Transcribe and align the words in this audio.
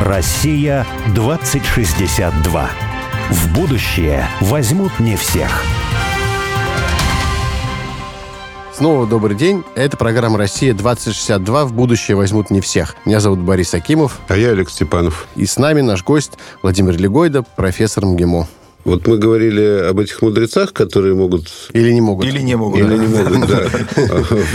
Россия 0.00 0.86
2062. 1.14 2.70
В 3.30 3.52
будущее 3.54 4.26
возьмут 4.40 4.98
не 4.98 5.14
всех. 5.14 5.62
Снова 8.72 9.06
добрый 9.06 9.36
день. 9.36 9.62
Это 9.74 9.98
программа 9.98 10.38
«Россия-2062». 10.38 11.66
В 11.66 11.74
будущее 11.74 12.16
возьмут 12.16 12.48
не 12.48 12.62
всех. 12.62 12.96
Меня 13.04 13.20
зовут 13.20 13.40
Борис 13.40 13.74
Акимов. 13.74 14.20
А 14.28 14.38
я 14.38 14.52
Олег 14.52 14.70
Степанов. 14.70 15.28
И 15.36 15.44
с 15.44 15.58
нами 15.58 15.82
наш 15.82 16.02
гость 16.02 16.32
Владимир 16.62 16.96
Легойда, 16.96 17.42
профессор 17.42 18.06
МГИМО. 18.06 18.48
Вот 18.84 19.06
мы 19.06 19.18
говорили 19.18 19.88
об 19.88 20.00
этих 20.00 20.22
мудрецах, 20.22 20.72
которые 20.72 21.14
могут... 21.14 21.48
Или 21.72 21.92
не 21.92 22.00
могут. 22.00 22.26
Или 22.26 22.40
не 22.40 22.56
могут. 22.56 22.80
Или 22.80 22.96
не 22.96 23.06
могут, 23.06 23.48
да. 23.48 23.64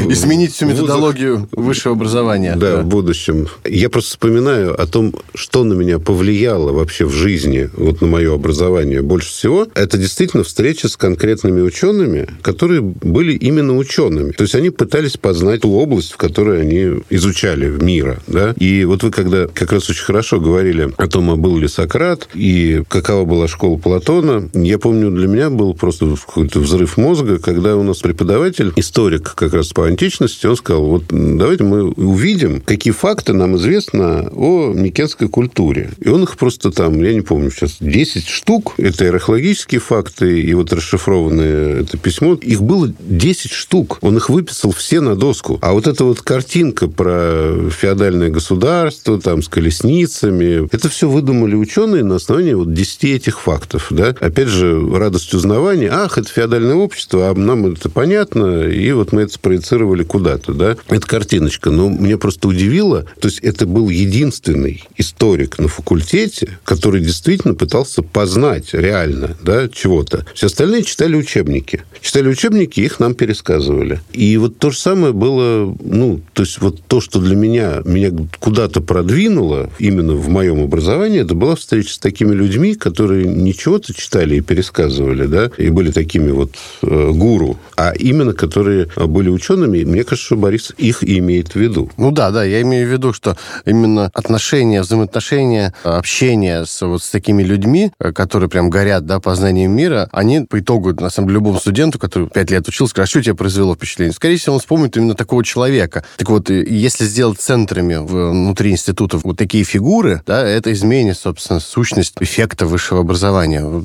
Изменить 0.12 0.54
всю 0.54 0.66
методологию 0.66 1.48
высшего 1.52 1.96
образования. 1.96 2.56
Да, 2.56 2.82
в 2.82 2.86
будущем. 2.86 3.48
Я 3.64 3.90
просто 3.90 4.12
вспоминаю 4.12 4.80
о 4.80 4.88
том, 4.88 5.14
что 5.36 5.64
на 5.64 5.74
меня 5.74 6.00
повлияло 6.00 6.72
вообще 6.72 7.06
в 7.06 7.12
жизни, 7.12 7.70
вот 7.78 8.02
на 8.02 8.08
мое 8.08 8.34
образование 8.34 9.02
больше 9.02 9.30
всего. 9.30 9.68
Это 9.76 9.98
действительно 9.98 10.44
встреча 10.44 10.90
с 10.90 10.98
конкретными 10.98 11.62
учеными, 11.62 12.28
которые 12.42 12.82
были 12.82 13.34
именно 13.34 13.78
учеными. 13.78 14.32
То 14.32 14.44
есть 14.44 14.56
они 14.56 14.70
пытались 14.72 15.18
познать 15.18 15.62
ту 15.62 15.72
область, 15.74 16.14
в 16.14 16.18
которой 16.18 16.62
они 16.62 17.02
изучали 17.10 17.70
мира. 17.70 18.20
Да? 18.28 18.54
И 18.58 18.86
вот 18.86 19.04
вы 19.04 19.12
когда 19.12 19.48
как 19.48 19.72
раз 19.72 19.90
очень 19.90 20.04
хорошо 20.04 20.40
говорили 20.40 20.92
о 20.98 21.08
том, 21.08 21.30
а 21.30 21.36
был 21.36 21.58
ли 21.58 21.68
Сократ, 21.68 22.28
и 22.34 22.84
какова 22.88 23.26
была 23.26 23.48
школа 23.48 23.78
Платона, 23.78 24.15
Платона. 24.16 24.50
Я 24.54 24.80
помню, 24.80 25.12
для 25.12 25.28
меня 25.28 25.50
был 25.50 25.74
просто 25.74 26.16
какой-то 26.16 26.60
взрыв 26.60 26.98
мозга, 26.98 27.40
когда 27.40 27.76
у 27.76 27.84
нас 27.84 28.00
преподаватель, 28.00 28.72
историк 28.76 29.34
как 29.36 29.54
раз 29.54 29.70
по 29.70 29.86
античности, 29.88 30.46
он 30.46 30.56
сказал, 30.56 30.86
вот 30.86 31.04
давайте 31.10 31.64
мы 31.64 31.90
увидим, 31.92 32.62
какие 32.62 32.94
факты 32.94 33.34
нам 33.34 33.58
известно 33.58 34.30
о 34.32 34.74
микенской 34.74 35.28
культуре. 35.28 35.92
И 36.00 36.10
он 36.10 36.24
их 36.24 36.38
просто 36.38 36.72
там, 36.72 37.02
я 37.02 37.14
не 37.14 37.22
помню 37.22 37.52
сейчас, 37.52 37.78
10 37.80 38.28
штук. 38.28 38.76
Это 38.78 39.10
археологические 39.10 39.82
факты, 39.82 40.42
и 40.42 40.54
вот 40.54 40.72
расшифрованное 40.72 41.82
это 41.82 41.98
письмо. 41.98 42.36
Их 42.36 42.62
было 42.62 42.92
10 43.00 43.52
штук. 43.52 43.98
Он 44.02 44.18
их 44.18 44.30
выписал 44.30 44.72
все 44.72 45.02
на 45.02 45.16
доску. 45.16 45.60
А 45.62 45.74
вот 45.74 45.88
эта 45.88 46.04
вот 46.04 46.22
картинка 46.22 46.88
про 46.88 47.70
феодальное 47.70 48.30
государство, 48.30 49.20
там, 49.20 49.42
с 49.42 49.48
колесницами, 49.48 50.68
это 50.72 50.90
все 50.90 51.10
выдумали 51.10 51.56
ученые 51.56 52.04
на 52.04 52.16
основании 52.16 52.54
вот 52.54 52.74
10 52.74 53.04
этих 53.06 53.40
фактов. 53.40 53.88
Да? 53.90 54.05
Да, 54.06 54.26
опять 54.26 54.48
же, 54.48 54.80
радость 54.96 55.34
узнавания, 55.34 55.90
ах, 55.92 56.18
это 56.18 56.30
феодальное 56.30 56.76
общество, 56.76 57.30
а 57.30 57.34
нам 57.34 57.66
это 57.66 57.90
понятно, 57.90 58.64
и 58.64 58.92
вот 58.92 59.12
мы 59.12 59.24
это 59.24 59.34
спроецировали 59.34 60.04
куда-то, 60.04 60.54
да. 60.54 60.78
Это 60.88 61.08
картиночка, 61.08 61.72
но 61.72 61.90
мне 61.90 62.18
просто 62.18 62.48
удивило, 62.48 63.06
то 63.20 63.28
есть 63.28 63.40
это 63.40 63.66
был 63.66 63.90
единственный 63.90 64.84
историк 64.98 65.60
на 65.60 65.68
факультете, 65.68 66.58
который 66.64 67.02
действительно 67.02 67.56
пытался 67.56 68.04
познать 68.04 68.74
реально, 68.74 69.36
да, 69.42 69.68
чего-то. 69.70 70.26
Все 70.34 70.48
остальные 70.48 70.84
читали 70.84 71.16
учебники. 71.16 71.84
Читали 72.02 72.28
учебники, 72.28 72.80
их 72.80 73.00
нам 73.00 73.16
пересказывали. 73.16 74.02
И 74.14 74.38
вот 74.38 74.60
то 74.60 74.70
же 74.70 74.78
самое 74.78 75.14
было, 75.14 75.76
ну, 75.84 76.22
то 76.34 76.44
есть 76.44 76.62
вот 76.62 76.82
то, 76.88 77.02
что 77.02 77.20
для 77.20 77.36
меня, 77.36 77.82
меня 77.86 78.12
куда-то 78.40 78.82
продвинуло 78.82 79.70
именно 79.80 80.14
в 80.14 80.30
моем 80.30 80.62
образовании, 80.62 81.22
это 81.22 81.34
была 81.34 81.56
встреча 81.56 81.94
с 81.94 81.98
такими 81.98 82.34
людьми, 82.34 82.76
которые 82.76 83.26
ничего-то 83.26 83.94
читали 83.96 84.36
и 84.36 84.42
пересказывали, 84.42 85.26
да, 85.26 85.50
и 85.58 85.70
были 85.70 85.92
такими 85.92 86.32
вот 86.32 86.52
э, 86.84 87.12
гуру, 87.12 87.58
а 87.78 87.94
именно 87.98 88.34
которые 88.34 88.88
были 88.96 89.30
учеными, 89.30 89.84
мне 89.84 90.04
кажется, 90.04 90.26
что 90.26 90.36
Борис 90.36 90.74
их 90.78 91.04
имеет 91.04 91.54
в 91.54 91.56
виду. 91.56 91.90
Ну 91.98 92.12
да, 92.12 92.32
да, 92.32 92.44
я 92.44 92.62
имею 92.62 92.88
в 92.88 92.92
виду, 92.92 93.14
что 93.14 93.38
именно 93.66 94.10
отношения, 94.14 94.82
взаимоотношения, 94.82 95.74
общение 95.84 96.66
с, 96.66 96.86
вот, 96.86 97.04
с 97.04 97.10
такими 97.10 97.44
людьми, 97.44 97.92
э, 98.00 98.12
которые 98.12 98.50
прям 98.50 98.70
горят, 98.70 99.06
да, 99.06 99.20
познанием 99.20 99.72
мира, 99.72 100.10
они 100.12 100.42
по 100.42 100.60
итогу, 100.60 100.94
на 100.94 101.10
самом 101.10 101.30
деле, 101.30 101.36
любому 101.36 101.60
студенту, 101.60 102.00
который 102.00 102.28
пять 102.28 102.52
лет 102.52 102.68
учился, 102.68 102.92
скажут, 102.92 103.10
что 103.10 103.24
тебе 103.24 103.36
произвело 103.36 103.76
впечатление? 103.76 104.14
Скорее 104.14 104.38
всего, 104.38 104.56
он 104.56 104.60
вспомнит 104.60 104.96
именно 104.98 105.16
такого 105.16 105.44
человека. 105.44 106.04
Так 106.18 106.30
вот, 106.30 106.50
если 106.50 107.06
сделать 107.06 107.40
центрами 107.40 107.96
внутри 107.96 108.72
институтов 108.72 109.24
вот 109.24 109.38
такие 109.38 109.64
фигуры, 109.64 110.22
да, 110.26 110.46
это 110.46 110.72
изменит, 110.74 111.18
собственно, 111.18 111.60
сущность 111.60 112.14
эффекта 112.20 112.66
высшего 112.66 113.02
образования 113.02 113.85